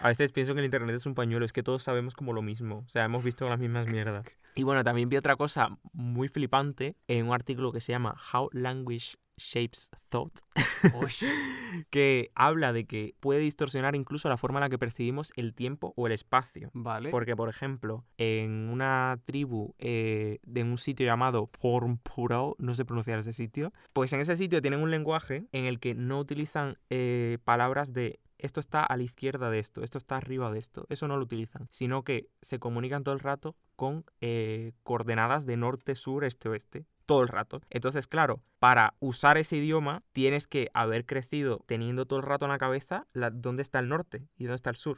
[0.00, 2.40] A veces pienso que el internet es un pañuelo, es que todos sabemos como lo
[2.40, 2.82] mismo.
[2.86, 4.24] O sea, hemos visto las mismas mierdas.
[4.54, 8.48] Y bueno, también vi otra cosa muy flipante en un artículo que se llama How
[8.52, 10.40] Language Shapes Thought,
[11.90, 15.92] que habla de que puede distorsionar incluso la forma en la que percibimos el tiempo
[15.96, 16.70] o el espacio.
[16.72, 17.10] Vale.
[17.10, 23.18] Porque, por ejemplo, en una tribu eh, de un sitio llamado Pormpurao, no sé pronunciar
[23.18, 27.38] ese sitio, pues en ese sitio tienen un lenguaje en el que no utilizan eh,
[27.44, 31.08] palabras de esto está a la izquierda de esto, esto está arriba de esto, eso
[31.08, 35.94] no lo utilizan, sino que se comunican todo el rato con eh, coordenadas de norte,
[35.94, 36.86] sur, este, oeste.
[37.06, 37.60] Todo el rato.
[37.68, 42.50] Entonces, claro, para usar ese idioma tienes que haber crecido teniendo todo el rato en
[42.50, 44.96] la cabeza la- dónde está el norte y dónde está el sur.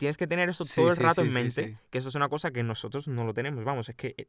[0.00, 2.14] Tienes que tener eso Sí, todo el sí, rato sí, en mente, que eso es
[2.14, 3.62] una cosa que nosotros no lo tenemos.
[3.64, 4.26] Vamos, es que eh,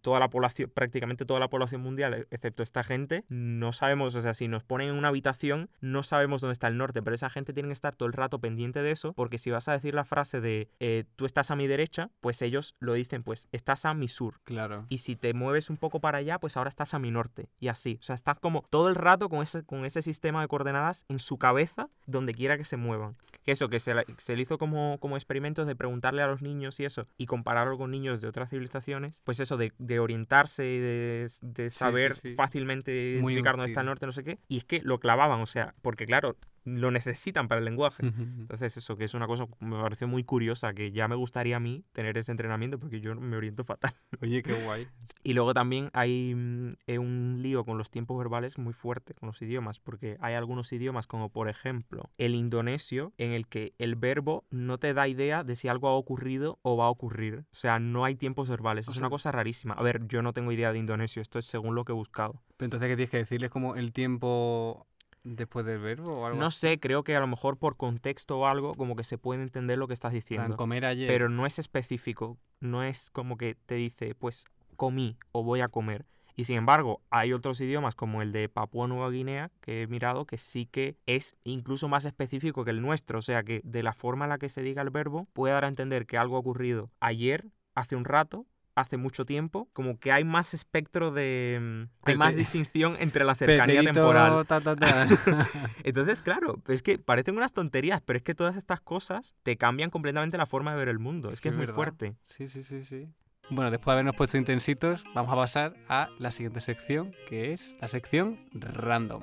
[0.00, 4.20] toda la población, prácticamente toda la población mundial, e- excepto esta gente, no sabemos, o
[4.22, 7.28] sea, si nos ponen en una habitación, no sabemos dónde está el norte, pero esa
[7.30, 9.94] gente tiene que estar todo el rato pendiente de eso, porque si vas a decir
[9.94, 13.84] la frase de eh, tú estás a mi derecha, pues ellos lo dicen, pues estás
[13.84, 14.40] a mi sur.
[14.44, 14.86] Claro.
[14.88, 17.48] Y si te mueves un poco para allá, pues ahora estás a mi norte.
[17.60, 17.98] Y así.
[18.00, 21.18] O sea, estás como todo el rato con ese, con ese sistema de coordenadas en
[21.18, 23.16] su cabeza, donde quiera que se muevan.
[23.42, 26.42] Que eso, que se, la- se le hizo como, como experimentos de preguntarle a los
[26.42, 30.66] niños y eso, y compararlo con niños de otras civilizaciones, pues eso, de, de orientarse
[30.66, 32.34] y de, de sí, saber sí.
[32.34, 34.38] fácilmente Muy identificar dónde está el norte, no sé qué.
[34.48, 38.04] Y es que lo clavaban, o sea, porque claro, lo necesitan para el lenguaje.
[38.06, 41.56] Entonces eso, que es una cosa que me pareció muy curiosa, que ya me gustaría
[41.56, 43.94] a mí tener ese entrenamiento porque yo me oriento fatal.
[44.20, 44.86] Oye, qué guay.
[45.22, 49.28] Y luego también hay mm, eh, un lío con los tiempos verbales muy fuerte con
[49.28, 53.94] los idiomas, porque hay algunos idiomas como por ejemplo el indonesio en el que el
[53.96, 57.44] verbo no te da idea de si algo ha ocurrido o va a ocurrir.
[57.52, 58.88] O sea, no hay tiempos verbales.
[58.88, 59.74] O es sea- una cosa rarísima.
[59.74, 62.42] A ver, yo no tengo idea de indonesio, esto es según lo que he buscado.
[62.56, 63.50] Pero entonces, ¿qué tienes que decirles?
[63.50, 64.86] ¿Como el tiempo
[65.34, 66.58] después del verbo o algo No así?
[66.60, 69.76] sé, creo que a lo mejor por contexto o algo como que se puede entender
[69.78, 70.56] lo que estás En plan, diciendo.
[70.56, 71.08] comer ayer.
[71.08, 74.44] Pero no es específico, no es como que te dice, pues
[74.76, 76.06] comí o voy a comer.
[76.38, 80.26] Y sin embargo, hay otros idiomas como el de Papúa Nueva Guinea que he mirado
[80.26, 83.18] que sí que es incluso más específico que el nuestro.
[83.18, 85.64] O sea que de la forma en la que se diga el verbo puede dar
[85.64, 88.44] a entender que algo ha ocurrido ayer, hace un rato,
[88.76, 89.68] hace mucho tiempo.
[89.72, 91.58] Como que hay más espectro de...
[91.60, 94.46] mm, Hay más te- distinción entre la cercanía temporal.
[94.46, 95.08] ta, ta, ta.
[95.84, 99.90] Entonces, claro, es que parecen unas tonterías, pero es que todas estas cosas te cambian
[99.90, 101.32] completamente la forma de ver el mundo.
[101.32, 101.74] Es que Es es muy verdad.
[101.74, 102.14] fuerte.
[102.22, 103.08] sí, sí, sí, sí.
[103.48, 107.76] Bueno, después de habernos puesto intensitos, vamos a pasar a la siguiente sección, que es
[107.80, 109.22] la sección random.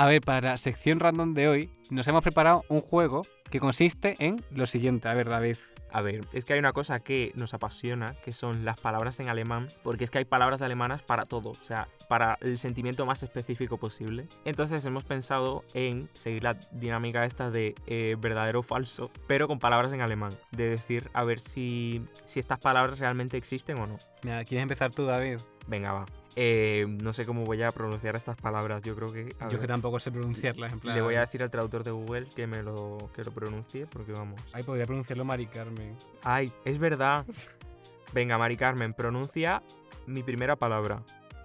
[0.00, 3.20] A ver, para la sección random de hoy, nos hemos preparado un juego
[3.50, 5.08] que consiste en lo siguiente.
[5.08, 5.58] A ver, David.
[5.92, 9.28] A ver, es que hay una cosa que nos apasiona, que son las palabras en
[9.28, 13.22] alemán, porque es que hay palabras alemanas para todo, o sea, para el sentimiento más
[13.22, 14.26] específico posible.
[14.46, 19.58] Entonces hemos pensado en seguir la dinámica esta de eh, verdadero o falso, pero con
[19.58, 23.96] palabras en alemán, de decir a ver si, si estas palabras realmente existen o no.
[24.22, 25.40] Mira, ¿quieres empezar tú, David?
[25.66, 26.06] Venga, va.
[26.36, 29.34] Eh, no sé cómo voy a pronunciar estas palabras, yo creo que...
[29.40, 30.94] Yo ver, que tampoco sé pronunciarlas, en plan...
[30.94, 34.12] le voy a decir al traductor de Google que me lo, que lo pronuncie, porque
[34.12, 34.40] vamos.
[34.52, 35.96] Ay, podría pronunciarlo Mari Carmen.
[36.22, 37.26] Ay, es verdad.
[38.12, 39.62] Venga, Mari Carmen, pronuncia
[40.06, 41.02] mi primera palabra.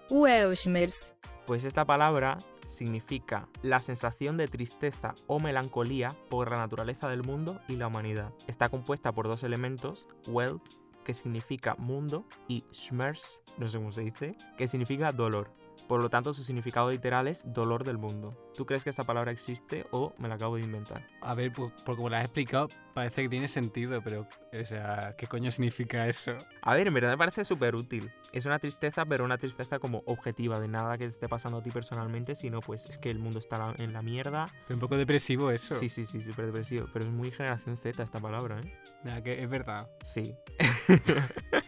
[0.10, 1.14] Welschmerz.
[1.46, 7.60] Pues esta palabra significa la sensación de tristeza o melancolía por la naturaleza del mundo
[7.68, 8.34] y la humanidad.
[8.48, 10.64] Está compuesta por dos elementos, Welt,
[11.06, 15.50] que significa mundo, y Schmerz, no sé cómo se dice, que significa dolor.
[15.88, 18.38] Por lo tanto, su significado literal es dolor del mundo.
[18.56, 21.06] ¿Tú crees que esta palabra existe o me la acabo de inventar?
[21.22, 24.28] A ver, por, por como la has explicado, parece que tiene sentido, pero,
[24.60, 26.32] o sea, ¿qué coño significa eso?
[26.62, 28.12] A ver, en verdad me parece súper útil.
[28.32, 31.64] Es una tristeza, pero una tristeza como objetiva, de nada que te esté pasando a
[31.64, 34.48] ti personalmente, sino pues es que el mundo está en la mierda.
[34.68, 35.76] Es un poco depresivo eso.
[35.76, 36.88] Sí, sí, sí, súper depresivo.
[36.94, 38.74] Pero es muy generación Z esta palabra, ¿eh?
[39.04, 39.90] Nada, que es verdad.
[40.04, 40.36] Sí.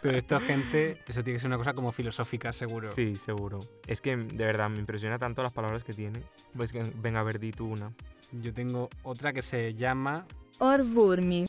[0.00, 2.88] Pero esto, gente, eso tiene que ser una cosa como filosófica, seguro.
[2.88, 3.60] Sí, seguro.
[3.86, 6.22] Es que de verdad me impresiona tanto las palabras que tiene.
[6.56, 7.92] Pues que venga, a ver, di tú una.
[8.32, 10.26] Yo tengo otra que se llama,
[10.58, 11.46] Orvurmi.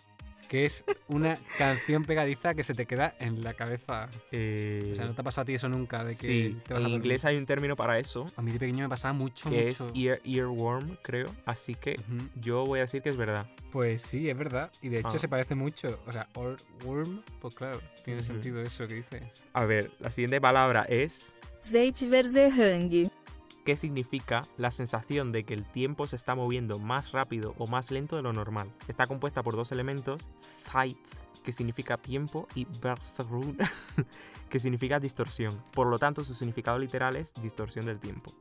[0.49, 4.09] Que es una canción pegadiza que se te queda en la cabeza.
[4.31, 6.03] Eh, O sea, ¿no te ha pasado a ti eso nunca?
[6.03, 8.51] De que sí, te vas en a inglés hay un término para eso, A mí
[8.51, 11.33] de pequeño me pasaba mucho, que es ear, earworm, creo.
[11.45, 11.97] Así que
[12.41, 13.47] yo voy a decir que es verdad.
[13.71, 14.71] Pues sí, es verdad.
[14.81, 15.19] Y de hecho Ah.
[15.19, 15.99] se parece mucho.
[16.07, 19.31] O sea, or worm, pues claro, tiene sentido eso que dice.
[19.53, 23.11] A ver, la siguiente palabra es Zeitverzerhang.
[23.69, 27.91] Que significa la sensación de que el tiempo se está moviendo más rápido o más
[27.91, 28.73] lento de lo normal.
[28.87, 30.97] Está compuesta por dos elementos, Zeit,
[31.43, 33.55] que significa tiempo, y Versrun,
[34.49, 35.63] que significa distorsión.
[35.71, 38.31] Por lo tanto, su significado literal es distorsión del tiempo.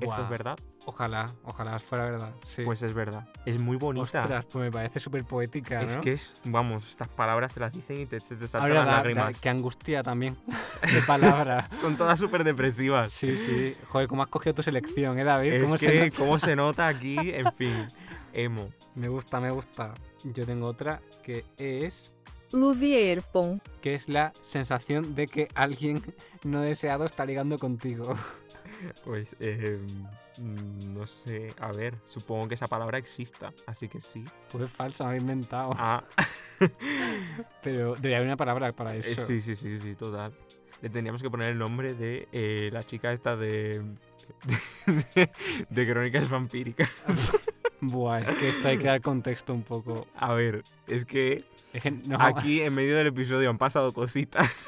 [0.00, 0.58] ¿Esto es verdad?
[0.86, 2.30] Ojalá, ojalá fuera verdad.
[2.46, 2.62] Sí.
[2.64, 3.26] Pues es verdad.
[3.46, 4.02] Es muy bonita.
[4.20, 5.86] Ostras, pues me parece súper poética, ¿no?
[5.88, 8.86] es que es, vamos, estas palabras te las dicen y te, te saltan Ahora las
[8.86, 9.40] da- lágrimas.
[9.40, 10.36] qué angustia también
[10.92, 11.68] de palabra.
[11.80, 13.12] Son todas súper depresivas.
[13.12, 13.74] Sí, sí.
[13.88, 15.52] Joder, ¿cómo has cogido tu selección, eh, David?
[15.52, 16.16] Es ¿Cómo se nota?
[16.18, 17.86] cómo se nota aquí, en fin,
[18.32, 18.68] emo.
[18.94, 19.94] Me gusta, me gusta.
[20.24, 22.12] Yo tengo otra que es
[22.54, 23.60] Luvierpon.
[23.82, 26.02] que es la sensación de que alguien
[26.44, 28.14] no deseado está ligando contigo.
[29.04, 29.78] Pues, eh,
[30.92, 34.24] no sé, a ver, supongo que esa palabra exista, así que sí.
[34.50, 35.72] Pues es falso, me lo he inventado.
[35.78, 36.04] Ah,
[37.62, 39.22] Pero debería haber una palabra para eh, eso.
[39.22, 40.34] sí, sí, sí, sí, total.
[40.82, 43.80] le tendríamos que poner el nombre de eh, la chica esta de,
[45.14, 45.30] de,
[45.70, 46.90] de Crónicas Vampíricas.
[47.88, 50.06] Buah, es que esto hay que dar contexto un poco.
[50.16, 54.66] A ver, es que Es que no, aquí en medio del episodio han pasado cositas.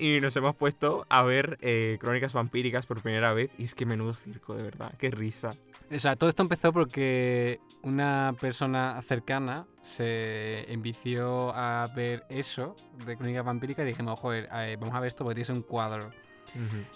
[0.00, 3.50] Y nos hemos puesto a ver eh, Crónicas Vampíricas por primera vez.
[3.58, 4.94] Y es que menudo circo, de verdad.
[4.96, 5.50] Qué risa.
[5.94, 13.14] O sea, todo esto empezó porque una persona cercana se envició a ver eso de
[13.18, 14.48] Crónica Vampírica y dijimos, joder,
[14.78, 16.10] vamos a ver esto porque tiene un cuadro.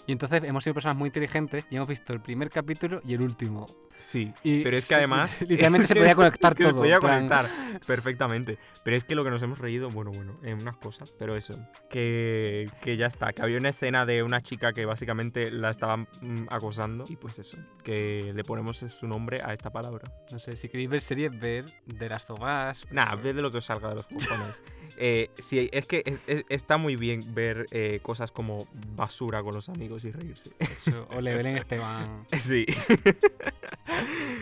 [0.07, 3.21] Y entonces hemos sido personas muy inteligentes y hemos visto el primer capítulo y el
[3.21, 3.65] último.
[3.97, 5.41] Sí, Y pero es que además...
[5.47, 7.49] literalmente se podía conectar es que se todo, podía plan- conectar
[7.87, 8.57] perfectamente.
[8.83, 11.57] Pero es que lo que nos hemos reído, bueno, bueno, en unas cosas, pero eso,
[11.89, 16.07] que, que ya está, que había una escena de una chica que básicamente la estaban
[16.21, 20.11] mm, acosando y pues eso, que le ponemos su nombre a esta palabra.
[20.31, 22.85] No sé, si queréis ver series, ver de las Us.
[22.91, 24.61] Nada, ve de lo que os salga de los cojones.
[24.97, 28.65] Eh, sí, es que es- es- está muy bien ver eh, cosas como
[28.95, 30.51] basura con los amigos y reírse.
[30.59, 32.25] Eso, o Lebelen Esteban.
[32.37, 32.65] Sí.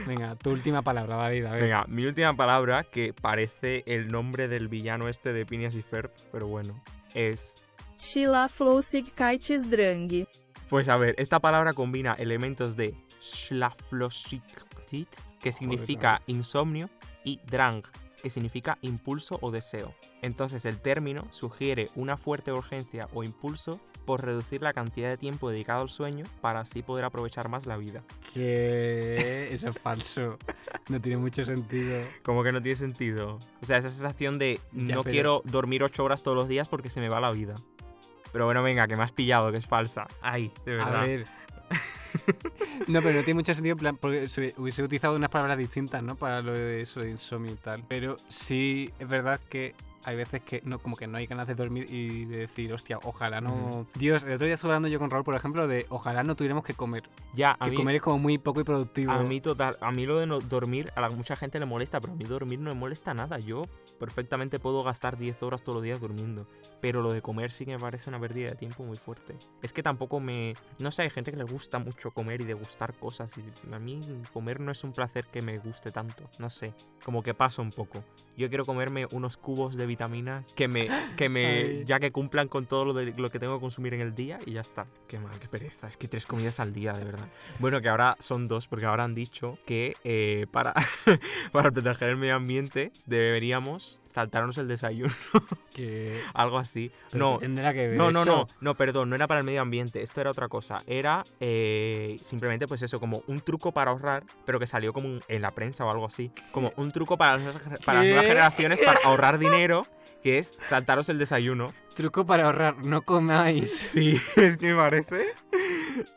[0.06, 1.46] Venga, tu última palabra, David.
[1.46, 1.62] A ver.
[1.62, 6.12] Venga, mi última palabra, que parece el nombre del villano este de Phineas y Ferb,
[6.32, 6.82] pero bueno,
[7.14, 7.64] es...
[7.98, 10.28] Schlaflosigkeitsdrang.
[10.70, 15.08] Pues a ver, esta palabra combina elementos de Schlaflosigkeit,
[15.40, 16.90] que significa insomnio,
[17.24, 17.84] y Drang,
[18.22, 19.94] que significa impulso o deseo.
[20.22, 25.50] Entonces el término sugiere una fuerte urgencia o impulso por reducir la cantidad de tiempo
[25.50, 28.04] dedicado al sueño para así poder aprovechar más la vida.
[28.34, 30.38] Que eso es falso.
[30.90, 32.02] No tiene mucho sentido.
[32.24, 33.40] Como que no tiene sentido.
[33.62, 36.68] O sea, esa sensación de Ya, no pero- quiero dormir ocho horas todos los días
[36.68, 37.56] porque se me va la vida.
[38.32, 40.08] Pero bueno, venga, que me has pillado, que es falsa.
[40.22, 40.96] Ay, de verdad.
[41.02, 41.26] A ver.
[42.88, 46.16] No, pero no tiene mucho sentido porque se hubiese utilizado unas palabras distintas, ¿no?
[46.16, 47.84] Para lo de eso de insomnio y tal.
[47.88, 49.74] Pero sí es verdad que
[50.06, 53.00] hay veces que no, como que no hay ganas de dormir y de decir, hostia,
[53.04, 53.88] ojalá no.
[53.96, 56.64] Dios, el otro día estuve hablando yo con Raúl, por ejemplo, de ojalá no tuviéramos
[56.64, 57.04] que comer.
[57.34, 59.12] Ya, a que mí, comer es como muy poco y productivo.
[59.12, 62.00] a mí total, a mí lo de no dormir, a la mucha gente le molesta,
[62.02, 63.40] pero a mí dormir no me molesta nada.
[63.40, 63.66] Yo
[64.00, 66.48] perfectamente puedo gastar 10 horas todos los días durmiendo.
[66.82, 69.36] Pero lo de comer sí que me parece una pérdida de tiempo muy fuerte.
[69.62, 70.54] Es que tampoco me...
[70.80, 73.34] No sé, hay gente que le gusta mucho comer y degustar cosas.
[73.38, 74.00] Y a mí
[74.32, 76.24] comer no es un placer que me guste tanto.
[76.40, 76.74] No sé,
[77.06, 78.04] como que pasa un poco.
[78.38, 80.88] Yo quiero comerme unos cubos de vitaminas que me...
[81.18, 84.02] Que me ya que cumplan con todo lo, de, lo que tengo que consumir en
[84.02, 84.86] el día y ya está.
[85.08, 85.88] Qué mal, qué pereza.
[85.88, 87.28] Es que tres comidas al día, de verdad.
[87.60, 90.74] Bueno, que ahora son dos, porque ahora han dicho que eh, para,
[91.52, 95.14] para proteger el medio ambiente deberíamos saltarnos el desayuno,
[95.74, 96.92] Que algo así.
[97.14, 98.32] No, ¿qué tendrá que ver no, no, eso?
[98.32, 100.78] no, no, perdón, no era para el medio ambiente, esto era otra cosa.
[100.88, 105.22] Era eh, simplemente, pues eso, como un truco para ahorrar, pero que salió como un-
[105.28, 106.32] en la prensa o algo así.
[106.52, 109.83] Como un truco para las, nuevas- para las nuevas generaciones para ahorrar dinero,
[110.22, 111.74] que es saltaros el desayuno.
[111.96, 113.72] Truco para ahorrar, no comáis.
[113.76, 115.28] Sí, es que me parece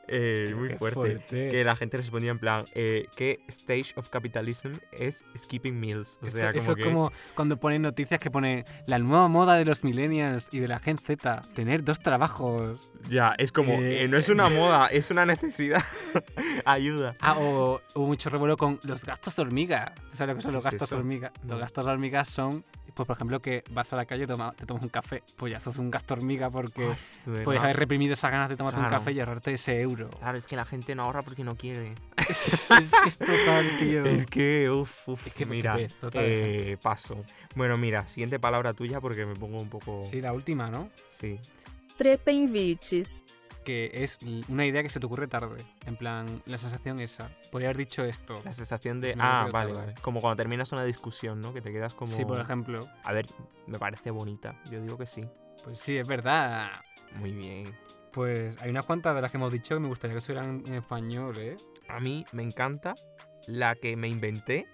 [0.08, 0.94] eh, muy fuerte.
[0.94, 1.50] fuerte.
[1.50, 6.18] Que la gente respondía en plan, eh, ¿qué stage of capitalism es skipping meals?
[6.22, 9.56] O sea, eso como es que como cuando ponen noticias que pone la nueva moda
[9.56, 12.90] de los millennials y de la Gen Z, tener dos trabajos.
[13.02, 13.10] es...
[13.10, 15.82] Ya, es como, Eh, eh, no es una moda, es una necesidad.
[16.64, 17.16] Ayuda.
[17.20, 19.94] Ah, o hubo mucho revuelo con los gastos de hormiga.
[20.10, 20.98] ¿Tú sabes lo que son ¿Qué los es gastos de eso?
[20.98, 21.32] hormiga?
[21.46, 22.64] Los gastos de hormiga son,
[22.96, 25.22] pues por ejemplo, que vas a la calle y toma- te tomas un café.
[25.36, 26.88] Pues ya sos un gasto hormiga porque
[27.44, 30.08] puedes haber reprimido esas ganas de tomarte un café y ahorrarte ese euro.
[30.08, 31.94] Claro, es que la gente no ahorra porque no quiere.
[32.16, 32.68] es,
[33.02, 34.04] que es total, tío.
[34.06, 37.22] Es que, uff, uff, Es que- mira, pereza de eh, paso.
[37.54, 40.02] Bueno, mira, siguiente palabra tuya porque me pongo un poco...
[40.02, 40.88] Sí, la última, ¿no?
[41.06, 41.38] Sí.
[41.98, 43.24] Trepenvites.
[43.66, 45.64] Que es una idea que se te ocurre tarde.
[45.86, 47.30] En plan, la sensación esa.
[47.50, 48.40] Podría haber dicho esto.
[48.44, 49.16] La sensación de...
[49.16, 49.86] Me Ah, vale, tarde.
[49.88, 50.00] vale.
[50.02, 51.52] Como cuando terminas una discusión, ¿no?
[51.52, 52.12] Que te quedas como...
[52.14, 52.78] Sí, por ejemplo.
[53.02, 53.26] A ver,
[53.66, 54.54] me parece bonita.
[54.70, 55.22] Yo digo que sí.
[55.64, 56.70] Pues sí, es verdad.
[57.16, 57.76] Muy bien.
[58.12, 60.74] Pues hay unas cuantas de las que hemos dicho que me gustaría que estuvieran en
[60.74, 61.56] español, ¿eh?
[61.88, 62.94] A mí me encanta
[63.48, 64.66] la que me inventé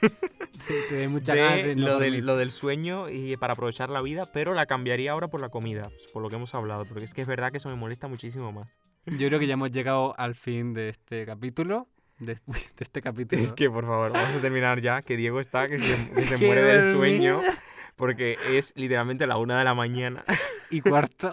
[0.88, 4.54] Te ganas de no lo, del, lo del sueño y para aprovechar la vida, pero
[4.54, 7.22] la cambiaría ahora por la comida, pues, por lo que hemos hablado, porque es que
[7.22, 8.78] es verdad que eso me molesta muchísimo más.
[9.06, 11.88] Yo creo que ya hemos llegado al fin de este capítulo.
[12.18, 13.40] De, de este capítulo.
[13.40, 16.36] Es que, por favor, vamos a terminar ya, que Diego está, que se, que se
[16.38, 17.42] muere del sueño,
[17.94, 20.24] porque es literalmente la una de la mañana.
[20.70, 21.32] Y cuarto.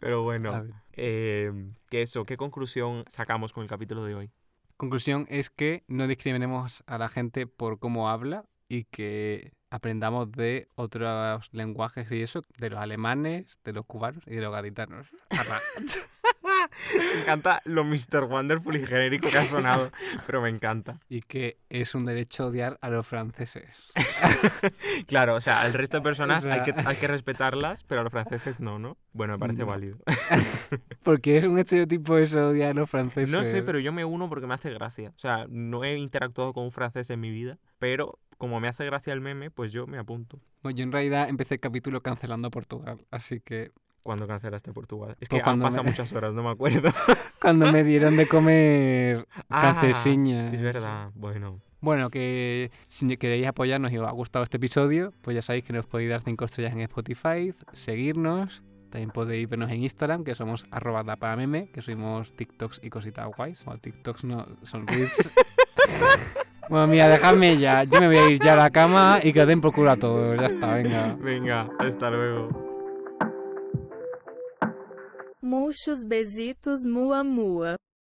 [0.00, 1.52] Pero bueno, eh,
[1.90, 4.30] que eso, ¿qué conclusión sacamos con el capítulo de hoy?
[4.78, 10.68] Conclusión es que no discriminemos a la gente por cómo habla y que aprendamos de
[10.76, 15.08] otros lenguajes y eso, de los alemanes, de los cubanos y de los gaditanos.
[16.96, 18.24] Me encanta lo Mr.
[18.24, 19.90] Wonderful y genérico que ha sonado,
[20.26, 21.00] pero me encanta.
[21.08, 23.68] Y que es un derecho odiar a los franceses.
[25.06, 28.04] Claro, o sea, al resto de personas O hay, que, hay que respetarlas, pero a
[28.04, 28.96] los franceses no, ¿no?
[29.12, 29.66] Bueno, me parece No.
[29.66, 29.98] válido.
[31.02, 33.30] Porque es un estereotipo eso odiar a los franceses.
[33.30, 35.10] No sé, pero yo me uno porque me hace gracia.
[35.16, 38.84] O sea, no he interactuado con un francés en mi vida, pero como me hace
[38.84, 40.40] gracia el meme, pues yo me apunto.
[40.64, 43.70] Yo en realidad empecé el capítulo cancelando a Portugal, así que
[44.08, 45.16] Cuando cancelaste Portugal.
[45.20, 46.88] Es que han cuando pasado me- muchas horas, no me acuerdo.
[47.42, 50.54] cuando me dieron de comer Ah, francesiñas.
[50.54, 51.60] Es verdad, bueno.
[51.82, 55.74] Bueno, que si queréis apoyarnos y os ha gustado este episodio, pues ya sabéis que
[55.74, 60.64] nos podéis dar 5 estrellas en Spotify, seguirnos, también podéis vernos en Instagram, que somos
[60.70, 61.04] arroba
[61.36, 63.62] meme, que subimos TikToks y cositas guays.
[63.66, 65.30] O TikToks no, son reels.
[66.70, 69.42] bueno, mira, dejadme ya, yo me voy a ir ya a la cama y que
[69.42, 71.14] os den por culo a todos, ya está, venga.
[71.20, 72.67] Venga, hasta luego.
[75.40, 77.76] Murchos besitos mua mua.